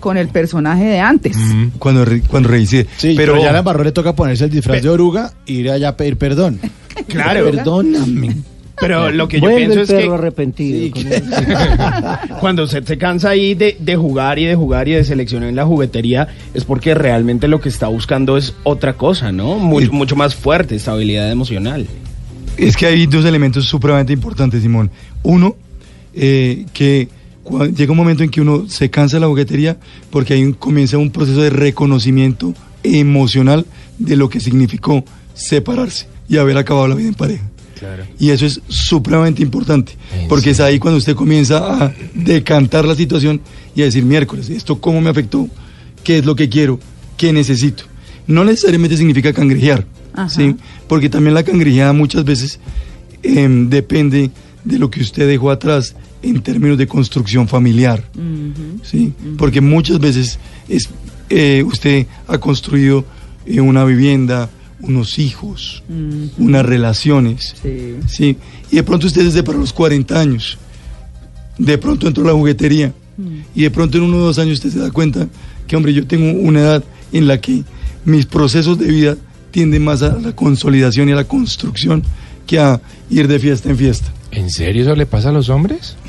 con 0.00 0.16
el 0.16 0.28
personaje 0.28 0.84
de 0.84 0.98
antes. 1.00 1.36
Cuando, 1.78 2.04
re- 2.04 2.22
cuando 2.22 2.48
reincide. 2.48 2.86
Sí, 2.96 3.14
pero, 3.16 3.40
ya 3.40 3.50
a 3.50 3.52
la 3.52 3.60
embarró 3.60 3.84
le 3.84 3.92
toca 3.92 4.14
ponerse 4.14 4.44
el 4.44 4.50
disfraz 4.50 4.82
de 4.82 4.88
oruga 4.88 5.32
e 5.46 5.52
ir 5.52 5.70
allá 5.70 5.90
a 5.90 5.96
pedir 5.96 6.16
perdón. 6.16 6.58
Claro. 7.08 7.50
Perdóname. 7.50 8.36
Pero 8.82 9.10
lo 9.10 9.28
que 9.28 9.36
yo 9.38 9.42
Vuelve 9.42 9.58
pienso 9.58 9.74
el 9.76 9.80
es 9.82 9.88
que 9.90 9.96
perro 9.96 10.14
arrepentido. 10.14 10.90
con 10.92 11.06
eso. 11.12 11.24
cuando 12.40 12.64
usted 12.64 12.84
se 12.84 12.98
cansa 12.98 13.30
ahí 13.30 13.54
de, 13.54 13.76
de 13.78 13.96
jugar 13.96 14.38
y 14.38 14.44
de 14.44 14.54
jugar 14.54 14.88
y 14.88 14.92
de 14.92 15.04
seleccionar 15.04 15.48
en 15.48 15.56
la 15.56 15.64
juguetería, 15.64 16.28
es 16.54 16.64
porque 16.64 16.94
realmente 16.94 17.48
lo 17.48 17.60
que 17.60 17.68
está 17.68 17.88
buscando 17.88 18.36
es 18.36 18.54
otra 18.64 18.94
cosa, 18.94 19.32
¿no? 19.32 19.58
Mucho, 19.58 19.86
Sí. 19.86 19.92
mucho 19.92 20.16
más 20.16 20.34
fuerte, 20.34 20.74
estabilidad 20.76 21.30
emocional. 21.30 21.86
Es 22.56 22.76
que 22.76 22.86
hay 22.86 23.06
dos 23.06 23.24
elementos 23.24 23.64
supremamente 23.64 24.12
importantes, 24.12 24.62
Simón. 24.62 24.90
Uno, 25.22 25.56
eh, 26.14 26.66
que 26.74 27.08
llega 27.74 27.90
un 27.92 27.96
momento 27.98 28.22
en 28.22 28.28
que 28.30 28.40
uno 28.40 28.68
se 28.68 28.90
cansa 28.90 29.16
de 29.16 29.20
la 29.22 29.26
juguetería 29.26 29.76
porque 30.10 30.34
ahí 30.34 30.52
comienza 30.58 30.98
un 30.98 31.10
proceso 31.10 31.40
de 31.40 31.50
reconocimiento 31.50 32.52
emocional 32.84 33.64
de 33.98 34.16
lo 34.16 34.28
que 34.28 34.38
significó 34.40 35.04
separarse 35.34 36.06
y 36.28 36.36
haber 36.36 36.56
acabado 36.58 36.88
la 36.88 36.94
vida 36.94 37.08
en 37.08 37.14
pareja. 37.14 37.44
Y 38.18 38.30
eso 38.30 38.46
es 38.46 38.60
supremamente 38.68 39.42
importante, 39.42 39.96
porque 40.28 40.50
es 40.50 40.60
ahí 40.60 40.78
cuando 40.78 40.98
usted 40.98 41.14
comienza 41.14 41.84
a 41.84 41.94
decantar 42.14 42.84
la 42.84 42.94
situación 42.94 43.40
y 43.74 43.82
a 43.82 43.84
decir, 43.86 44.04
miércoles, 44.04 44.50
¿esto 44.50 44.80
cómo 44.80 45.00
me 45.00 45.10
afectó? 45.10 45.48
¿Qué 46.04 46.18
es 46.18 46.24
lo 46.24 46.34
que 46.34 46.48
quiero? 46.48 46.78
¿Qué 47.16 47.32
necesito? 47.32 47.84
No 48.26 48.44
necesariamente 48.44 48.96
significa 48.96 49.32
cangrejear. 49.32 49.86
¿sí? 50.28 50.56
Porque 50.88 51.08
también 51.08 51.34
la 51.34 51.42
cangrejeada 51.42 51.92
muchas 51.92 52.24
veces 52.24 52.58
em, 53.22 53.68
depende 53.68 54.30
de 54.64 54.78
lo 54.78 54.90
que 54.90 55.00
usted 55.00 55.26
dejó 55.26 55.50
atrás 55.50 55.94
en 56.22 56.40
términos 56.40 56.78
de 56.78 56.86
construcción 56.86 57.48
familiar, 57.48 58.04
¿sí? 58.82 59.12
Porque 59.36 59.60
muchas 59.60 59.98
veces 59.98 60.38
es, 60.68 60.88
eh, 61.28 61.64
usted 61.66 62.06
ha 62.28 62.38
construido 62.38 63.04
eh, 63.44 63.60
una 63.60 63.84
vivienda, 63.84 64.48
unos 64.82 65.18
hijos, 65.18 65.82
unas 66.38 66.66
relaciones, 66.66 67.54
Sí. 67.62 67.96
¿sí? 68.08 68.36
Y 68.70 68.76
de 68.76 68.82
pronto 68.82 69.06
usted 69.06 69.24
desde 69.24 69.42
para 69.42 69.58
los 69.58 69.72
40 69.72 70.18
años, 70.20 70.58
de 71.58 71.78
pronto 71.78 72.06
entró 72.08 72.24
a 72.24 72.28
la 72.28 72.32
juguetería 72.32 72.92
y 73.54 73.62
de 73.62 73.70
pronto 73.70 73.98
en 73.98 74.04
uno 74.04 74.16
o 74.16 74.20
dos 74.20 74.38
años 74.38 74.54
usted 74.54 74.70
se 74.70 74.78
da 74.80 74.90
cuenta 74.90 75.28
que, 75.66 75.76
hombre, 75.76 75.92
yo 75.92 76.06
tengo 76.06 76.38
una 76.40 76.60
edad 76.60 76.84
en 77.12 77.26
la 77.28 77.40
que 77.40 77.62
mis 78.04 78.26
procesos 78.26 78.78
de 78.78 78.86
vida 78.86 79.16
tienden 79.50 79.84
más 79.84 80.02
a 80.02 80.18
la 80.18 80.32
consolidación 80.34 81.08
y 81.08 81.12
a 81.12 81.16
la 81.16 81.24
construcción 81.24 82.02
que 82.46 82.58
a 82.58 82.80
ir 83.10 83.28
de 83.28 83.38
fiesta 83.38 83.68
en 83.70 83.76
fiesta. 83.76 84.10
¿En 84.32 84.50
serio 84.50 84.82
eso 84.82 84.96
le 84.96 85.04
pasa 85.06 85.28
a 85.28 85.32
los 85.32 85.48
hombres? 85.50 85.94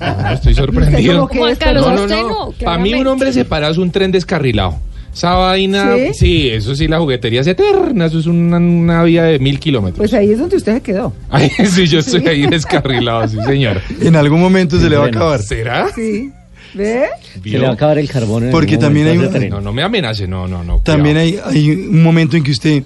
No, 0.00 0.32
estoy 0.32 0.52
¿Usted 0.52 0.54
sorprendido. 0.56 1.14
cómo 1.14 1.28
que 1.28 1.38
Juan 1.38 1.52
es 1.52 1.58
Carlos, 1.58 1.86
No, 1.86 1.94
no, 1.94 2.06
no. 2.06 2.28
no, 2.28 2.52
Para 2.64 2.78
mí 2.78 2.94
un 2.94 3.06
hombre 3.06 3.32
separado 3.32 3.72
es 3.72 3.78
un 3.78 3.90
tren 3.90 4.10
descarrilado. 4.12 4.76
Esa 5.12 5.34
vaina, 5.34 5.96
¿Sí? 5.96 6.14
¿Sí? 6.14 6.48
eso 6.48 6.74
sí, 6.74 6.86
la 6.88 6.98
juguetería 7.00 7.40
es 7.40 7.46
eterna, 7.46 8.06
eso 8.06 8.18
es 8.20 8.26
una, 8.26 8.58
una 8.58 9.02
vía 9.02 9.24
de 9.24 9.38
mil 9.40 9.58
kilómetros. 9.58 9.98
Pues 9.98 10.14
ahí 10.14 10.30
es 10.30 10.38
donde 10.38 10.56
usted 10.56 10.74
se 10.74 10.80
quedó. 10.82 11.12
Ay, 11.30 11.50
sí, 11.66 11.86
yo 11.88 11.98
estoy 11.98 12.26
ahí 12.28 12.46
descarrilado, 12.46 13.26
sí, 13.28 13.36
señor. 13.44 13.80
En 14.00 14.14
algún 14.16 14.40
momento 14.40 14.78
se 14.78 14.88
le 14.88 14.96
va 14.96 15.06
a 15.06 15.08
acabar. 15.08 15.42
¿Será? 15.42 15.88
Sí. 15.94 16.30
¿Ve? 16.74 17.06
Se 17.42 17.48
le 17.48 17.58
va 17.60 17.70
a 17.70 17.72
acabar 17.72 17.98
el 17.98 18.08
carbón. 18.08 18.44
en 18.44 18.50
Porque 18.52 18.78
también 18.78 19.08
hay 19.08 19.18
un- 19.18 19.30
tren. 19.30 19.50
No, 19.50 19.60
no 19.60 19.72
me 19.72 19.82
amenace, 19.82 20.28
no, 20.28 20.46
no, 20.46 20.62
no. 20.62 20.78
También 20.84 21.16
hay, 21.16 21.38
hay 21.44 21.70
un 21.70 22.02
momento 22.02 22.36
en 22.36 22.44
que 22.44 22.52
usted 22.52 22.84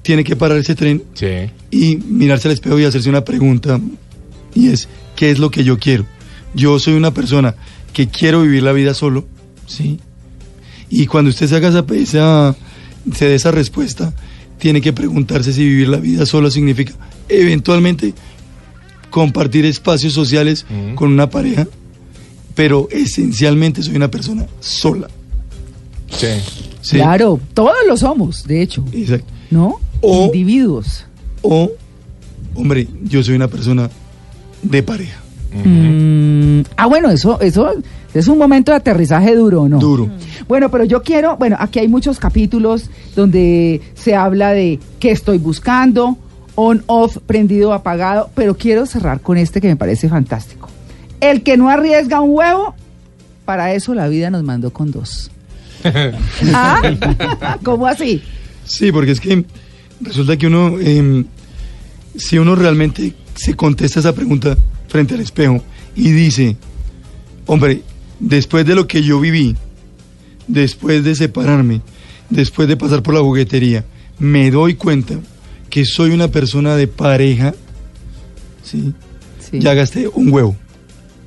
tiene 0.00 0.24
que 0.24 0.36
parar 0.36 0.56
ese 0.56 0.74
tren 0.74 1.02
Sí. 1.12 1.26
y 1.70 1.96
mirarse 1.96 2.48
al 2.48 2.54
espejo 2.54 2.78
y 2.78 2.84
hacerse 2.84 3.10
una 3.10 3.22
pregunta 3.22 3.78
y 4.54 4.68
es 4.70 4.88
¿qué 5.14 5.30
es 5.30 5.38
lo 5.38 5.50
que 5.50 5.62
yo 5.62 5.78
quiero? 5.78 6.06
Yo 6.54 6.78
soy 6.78 6.94
una 6.94 7.12
persona 7.12 7.54
que 7.92 8.08
quiero 8.08 8.40
vivir 8.40 8.62
la 8.62 8.72
vida 8.72 8.94
solo, 8.94 9.26
¿sí? 9.66 10.00
Y 10.90 11.06
cuando 11.06 11.30
usted 11.30 11.46
se 11.46 11.56
haga 11.56 11.68
esa, 11.68 11.84
esa 11.94 12.56
se 13.14 13.26
dé 13.28 13.34
esa 13.36 13.50
respuesta, 13.52 14.12
tiene 14.58 14.80
que 14.80 14.92
preguntarse 14.92 15.52
si 15.52 15.64
vivir 15.64 15.88
la 15.88 15.98
vida 15.98 16.26
solo 16.26 16.50
significa 16.50 16.92
eventualmente 17.28 18.12
compartir 19.08 19.64
espacios 19.64 20.12
sociales 20.12 20.66
con 20.96 21.10
una 21.12 21.30
pareja, 21.30 21.66
pero 22.54 22.88
esencialmente 22.90 23.82
soy 23.82 23.96
una 23.96 24.10
persona 24.10 24.46
sola. 24.60 25.08
Sí. 26.10 26.26
¿sí? 26.82 26.96
Claro, 26.96 27.40
todos 27.54 27.74
lo 27.88 27.96
somos, 27.96 28.44
de 28.44 28.62
hecho, 28.62 28.84
Exacto. 28.92 29.32
¿no? 29.50 29.76
O- 30.00 30.26
Individuos. 30.26 31.04
O, 31.42 31.70
hombre, 32.54 32.86
yo 33.04 33.22
soy 33.22 33.34
una 33.36 33.48
persona 33.48 33.88
de 34.62 34.82
pareja. 34.82 35.20
Mm, 35.64 36.60
ah, 36.76 36.86
bueno, 36.86 37.10
eso, 37.10 37.40
eso 37.40 37.72
es 38.14 38.28
un 38.28 38.38
momento 38.38 38.72
de 38.72 38.78
aterrizaje 38.78 39.34
duro, 39.34 39.68
¿no? 39.68 39.78
Duro. 39.78 40.08
Bueno, 40.48 40.70
pero 40.70 40.84
yo 40.84 41.02
quiero, 41.02 41.36
bueno, 41.36 41.56
aquí 41.58 41.78
hay 41.78 41.88
muchos 41.88 42.18
capítulos 42.18 42.90
donde 43.14 43.80
se 43.94 44.14
habla 44.14 44.52
de 44.52 44.80
qué 44.98 45.10
estoy 45.10 45.38
buscando, 45.38 46.18
on, 46.56 46.82
off, 46.86 47.18
prendido, 47.26 47.72
apagado, 47.72 48.30
pero 48.34 48.56
quiero 48.56 48.86
cerrar 48.86 49.20
con 49.20 49.36
este 49.36 49.60
que 49.60 49.68
me 49.68 49.76
parece 49.76 50.08
fantástico. 50.08 50.68
El 51.20 51.42
que 51.42 51.56
no 51.56 51.68
arriesga 51.68 52.20
un 52.20 52.30
huevo, 52.34 52.74
para 53.44 53.74
eso 53.74 53.94
la 53.94 54.08
vida 54.08 54.30
nos 54.30 54.42
mandó 54.42 54.72
con 54.72 54.90
dos. 54.90 55.30
¿Ah? 56.54 56.82
¿Cómo 57.62 57.86
así? 57.86 58.22
Sí, 58.64 58.92
porque 58.92 59.12
es 59.12 59.20
que 59.20 59.44
resulta 60.00 60.36
que 60.36 60.46
uno, 60.46 60.78
em, 60.80 61.24
si 62.16 62.38
uno 62.38 62.54
realmente 62.56 63.14
se 63.34 63.54
contesta 63.54 64.00
esa 64.00 64.14
pregunta 64.14 64.56
frente 64.88 65.14
al 65.14 65.20
espejo 65.20 65.62
y 65.94 66.10
dice, 66.10 66.56
hombre, 67.46 67.82
después 68.20 68.66
de 68.66 68.74
lo 68.74 68.86
que 68.86 69.02
yo 69.02 69.18
viví, 69.18 69.56
después 70.46 71.02
de 71.02 71.14
separarme, 71.14 71.80
después 72.28 72.68
de 72.68 72.76
pasar 72.76 73.02
por 73.02 73.14
la 73.14 73.20
juguetería, 73.20 73.84
me 74.18 74.50
doy 74.50 74.74
cuenta 74.74 75.18
que 75.70 75.84
soy 75.84 76.10
una 76.10 76.28
persona 76.28 76.76
de 76.76 76.86
pareja, 76.86 77.54
¿sí? 78.62 78.92
Sí. 79.38 79.58
Ya 79.58 79.74
gasté 79.74 80.06
un 80.08 80.32
huevo. 80.32 80.56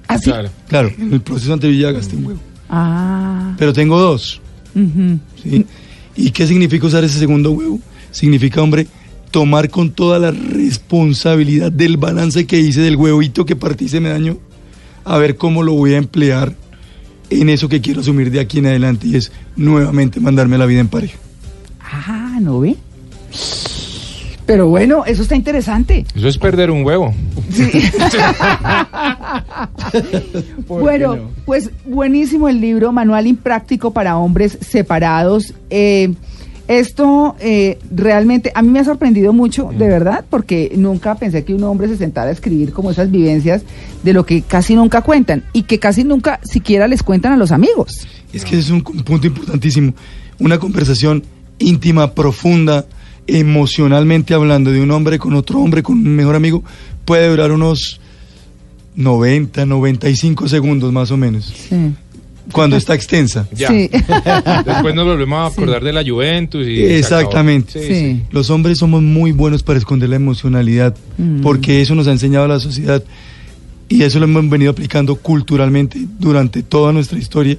¿Así? 0.07 0.25
Claro. 0.25 0.49
Claro, 0.67 0.91
en 0.97 1.13
el 1.13 1.21
proceso 1.21 1.53
anterior 1.53 1.81
ya 1.81 1.91
gasté 1.91 2.15
un 2.15 2.25
huevo. 2.27 2.39
Ah. 2.69 3.55
Pero 3.57 3.73
tengo 3.73 3.99
dos. 3.99 4.41
¿sí? 5.41 5.65
¿Y 6.15 6.31
qué 6.31 6.47
significa 6.47 6.87
usar 6.87 7.03
ese 7.03 7.19
segundo 7.19 7.51
huevo? 7.51 7.79
Significa, 8.11 8.61
hombre, 8.61 8.87
tomar 9.31 9.69
con 9.69 9.91
toda 9.91 10.19
la 10.19 10.31
responsabilidad 10.31 11.71
del 11.71 11.97
balance 11.97 12.45
que 12.45 12.59
hice 12.59 12.81
del 12.81 12.95
huevito 12.95 13.45
que 13.45 13.55
partí 13.55 13.89
se 13.89 13.99
me 13.99 14.09
dañó, 14.09 14.37
a 15.03 15.17
ver 15.17 15.37
cómo 15.37 15.63
lo 15.63 15.73
voy 15.73 15.95
a 15.95 15.97
emplear 15.97 16.55
en 17.41 17.49
eso 17.49 17.69
que 17.69 17.81
quiero 17.81 18.01
asumir 18.01 18.31
de 18.31 18.39
aquí 18.39 18.59
en 18.59 18.67
adelante 18.67 19.07
y 19.07 19.15
es 19.15 19.31
nuevamente 19.55 20.19
mandarme 20.19 20.55
a 20.55 20.59
la 20.59 20.65
vida 20.65 20.81
en 20.81 20.87
pareja. 20.87 21.17
Ah, 21.81 22.37
¿no 22.41 22.59
ve? 22.59 22.75
Pero 24.45 24.67
bueno, 24.67 25.05
eso 25.05 25.21
está 25.21 25.35
interesante. 25.35 26.05
Eso 26.15 26.27
es 26.27 26.37
perder 26.37 26.69
un 26.69 26.83
huevo. 26.85 27.13
Bueno, 30.67 31.29
pues 31.45 31.71
buenísimo 31.85 32.49
el 32.49 32.59
libro, 32.61 32.91
Manual 32.91 33.27
Impráctico 33.27 33.91
para 33.91 34.17
Hombres 34.17 34.57
Separados. 34.61 35.53
Eh, 35.69 36.13
esto 36.67 37.35
eh, 37.39 37.77
realmente 37.91 38.51
a 38.55 38.61
mí 38.61 38.69
me 38.69 38.79
ha 38.79 38.83
sorprendido 38.83 39.33
mucho, 39.33 39.69
de 39.77 39.87
verdad, 39.87 40.25
porque 40.29 40.71
nunca 40.75 41.15
pensé 41.15 41.43
que 41.43 41.53
un 41.53 41.63
hombre 41.63 41.87
se 41.87 41.97
sentara 41.97 42.29
a 42.29 42.33
escribir 42.33 42.71
como 42.71 42.91
esas 42.91 43.11
vivencias 43.11 43.63
de 44.03 44.13
lo 44.13 44.25
que 44.25 44.41
casi 44.41 44.75
nunca 44.75 45.01
cuentan 45.01 45.43
y 45.53 45.63
que 45.63 45.79
casi 45.79 46.03
nunca 46.03 46.39
siquiera 46.43 46.87
les 46.87 47.03
cuentan 47.03 47.33
a 47.33 47.37
los 47.37 47.51
amigos. 47.51 48.07
Es 48.31 48.45
que 48.45 48.57
es 48.57 48.69
un 48.69 48.83
un 48.87 49.03
punto 49.03 49.27
importantísimo. 49.27 49.93
Una 50.39 50.57
conversación 50.57 51.23
íntima, 51.59 52.13
profunda, 52.13 52.85
emocionalmente 53.27 54.33
hablando 54.33 54.71
de 54.71 54.81
un 54.81 54.91
hombre 54.91 55.19
con 55.19 55.33
otro 55.33 55.59
hombre, 55.59 55.83
con 55.83 55.97
un 55.97 56.15
mejor 56.15 56.35
amigo, 56.35 56.63
puede 57.05 57.29
durar 57.29 57.51
unos 57.51 57.99
90, 58.95 59.65
95 59.65 60.47
segundos 60.47 60.91
más 60.91 61.11
o 61.11 61.17
menos, 61.17 61.45
Sí. 61.45 61.93
Cuando 62.51 62.75
está 62.75 62.93
extensa. 62.95 63.47
Ya. 63.53 63.69
Sí. 63.69 63.89
Después 64.65 64.95
nos 64.95 65.05
volvemos 65.05 65.39
a 65.39 65.45
acordar 65.47 65.83
de 65.83 65.93
la 65.93 66.03
Juventus 66.03 66.67
y. 66.67 66.83
Exactamente. 66.83 67.79
Sí, 67.81 67.87
Sí. 67.87 67.93
sí. 68.15 68.21
Los 68.31 68.49
hombres 68.49 68.77
somos 68.77 69.01
muy 69.01 69.31
buenos 69.31 69.63
para 69.63 69.79
esconder 69.79 70.09
la 70.09 70.15
emocionalidad, 70.17 70.95
Mm. 71.17 71.41
porque 71.41 71.81
eso 71.81 71.95
nos 71.95 72.07
ha 72.07 72.11
enseñado 72.11 72.47
la 72.47 72.59
sociedad 72.59 73.03
y 73.89 74.03
eso 74.03 74.19
lo 74.19 74.25
hemos 74.25 74.49
venido 74.49 74.71
aplicando 74.71 75.15
culturalmente 75.15 75.99
durante 76.19 76.63
toda 76.63 76.91
nuestra 76.91 77.19
historia. 77.19 77.57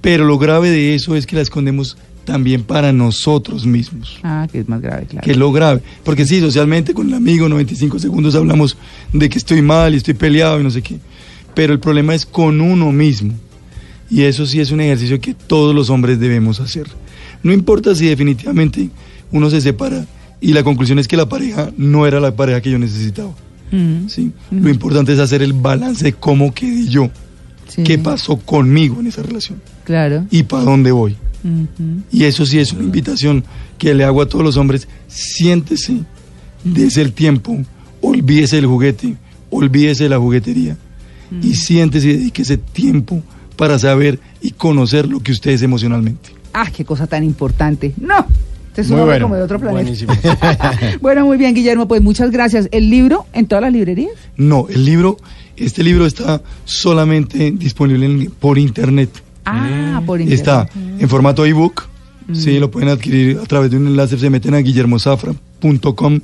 Pero 0.00 0.24
lo 0.24 0.38
grave 0.38 0.70
de 0.70 0.94
eso 0.94 1.14
es 1.16 1.26
que 1.26 1.36
la 1.36 1.42
escondemos 1.42 1.96
también 2.24 2.62
para 2.62 2.92
nosotros 2.92 3.66
mismos, 3.66 4.18
Ah, 4.22 4.46
que 4.50 4.60
es 4.60 4.68
más 4.68 4.80
grave, 4.80 5.06
claro. 5.06 5.24
que 5.24 5.32
es 5.32 5.36
lo 5.36 5.50
grave. 5.52 5.80
Porque 6.04 6.24
sí, 6.26 6.38
socialmente 6.40 6.94
con 6.94 7.08
el 7.08 7.14
amigo 7.14 7.48
95 7.48 7.98
segundos 7.98 8.34
hablamos 8.36 8.76
de 9.12 9.28
que 9.28 9.38
estoy 9.38 9.62
mal 9.62 9.94
y 9.94 9.96
estoy 9.96 10.14
peleado 10.14 10.60
y 10.60 10.62
no 10.64 10.70
sé 10.70 10.82
qué. 10.82 10.98
Pero 11.54 11.72
el 11.72 11.80
problema 11.80 12.14
es 12.14 12.24
con 12.26 12.60
uno 12.60 12.92
mismo. 12.92 13.32
Y 14.12 14.22
eso 14.24 14.44
sí 14.44 14.60
es 14.60 14.70
un 14.70 14.80
ejercicio 14.82 15.18
que 15.20 15.32
todos 15.32 15.74
los 15.74 15.88
hombres 15.88 16.20
debemos 16.20 16.60
hacer. 16.60 16.86
No 17.42 17.50
importa 17.52 17.94
si 17.94 18.06
definitivamente 18.06 18.90
uno 19.32 19.48
se 19.48 19.60
separa 19.62 20.04
y 20.38 20.52
la 20.52 20.62
conclusión 20.62 20.98
es 20.98 21.08
que 21.08 21.16
la 21.16 21.28
pareja 21.28 21.72
no 21.78 22.06
era 22.06 22.20
la 22.20 22.36
pareja 22.36 22.60
que 22.60 22.70
yo 22.70 22.78
necesitaba. 22.78 23.32
Mm, 23.70 24.08
¿sí? 24.08 24.30
Lo 24.50 24.68
importante 24.68 25.14
es 25.14 25.18
hacer 25.18 25.40
el 25.42 25.54
balance 25.54 26.04
de 26.04 26.12
cómo 26.12 26.52
quedé 26.52 26.86
yo, 26.88 27.10
sí, 27.68 27.82
qué 27.84 27.96
pasó 27.96 28.36
conmigo 28.36 29.00
en 29.00 29.06
esa 29.06 29.22
relación 29.22 29.62
Claro. 29.84 30.26
y 30.30 30.42
para 30.42 30.64
dónde 30.64 30.92
voy. 30.92 31.16
Y 32.12 32.24
eso 32.24 32.44
sí 32.46 32.58
es 32.58 32.72
una 32.72 32.84
invitación 32.84 33.42
que 33.78 33.94
le 33.94 34.04
hago 34.04 34.20
a 34.22 34.28
todos 34.28 34.44
los 34.44 34.56
hombres. 34.58 34.86
Siéntese, 35.08 35.96
desde 36.62 37.02
el 37.02 37.12
tiempo, 37.14 37.58
olvídese 38.02 38.56
del 38.56 38.66
juguete, 38.66 39.16
olvídese 39.50 40.04
de 40.04 40.10
la 40.10 40.18
juguetería 40.18 40.76
y 41.42 41.54
siéntese 41.54 42.10
y 42.10 42.12
dedíquese 42.18 42.58
tiempo 42.58 43.22
para 43.56 43.78
saber 43.78 44.18
y 44.40 44.50
conocer 44.52 45.08
lo 45.08 45.20
que 45.20 45.32
usted 45.32 45.50
es 45.52 45.62
emocionalmente. 45.62 46.30
Ah, 46.52 46.70
qué 46.74 46.84
cosa 46.84 47.06
tan 47.06 47.24
importante. 47.24 47.94
No, 47.98 48.26
te 48.74 48.82
Muy 48.82 48.88
suena 48.88 49.04
bueno. 49.04 49.24
como 49.26 49.36
de 49.36 49.42
otro 49.42 49.58
planeta. 49.58 49.82
Buenísimo. 49.82 50.12
bueno, 51.00 51.26
muy 51.26 51.36
bien, 51.38 51.54
Guillermo, 51.54 51.88
pues 51.88 52.02
muchas 52.02 52.30
gracias. 52.30 52.68
¿El 52.72 52.90
libro 52.90 53.26
en 53.32 53.46
todas 53.46 53.62
las 53.62 53.72
librerías? 53.72 54.12
No, 54.36 54.66
el 54.68 54.84
libro, 54.84 55.16
este 55.56 55.82
libro 55.82 56.06
está 56.06 56.42
solamente 56.64 57.50
disponible 57.52 58.06
en- 58.06 58.30
por 58.30 58.58
internet. 58.58 59.10
Ah, 59.44 60.02
por 60.06 60.20
internet. 60.20 60.38
Está 60.40 60.68
en 60.98 61.08
formato 61.08 61.44
ebook. 61.46 61.88
Sí, 62.32 62.58
lo 62.58 62.70
pueden 62.70 62.88
adquirir 62.88 63.38
a 63.42 63.46
través 63.46 63.70
de 63.70 63.76
un 63.76 63.88
enlace. 63.88 64.16
Se 64.16 64.30
meten 64.30 64.54
a 64.54 64.58
guillermosafra.com 64.58 66.20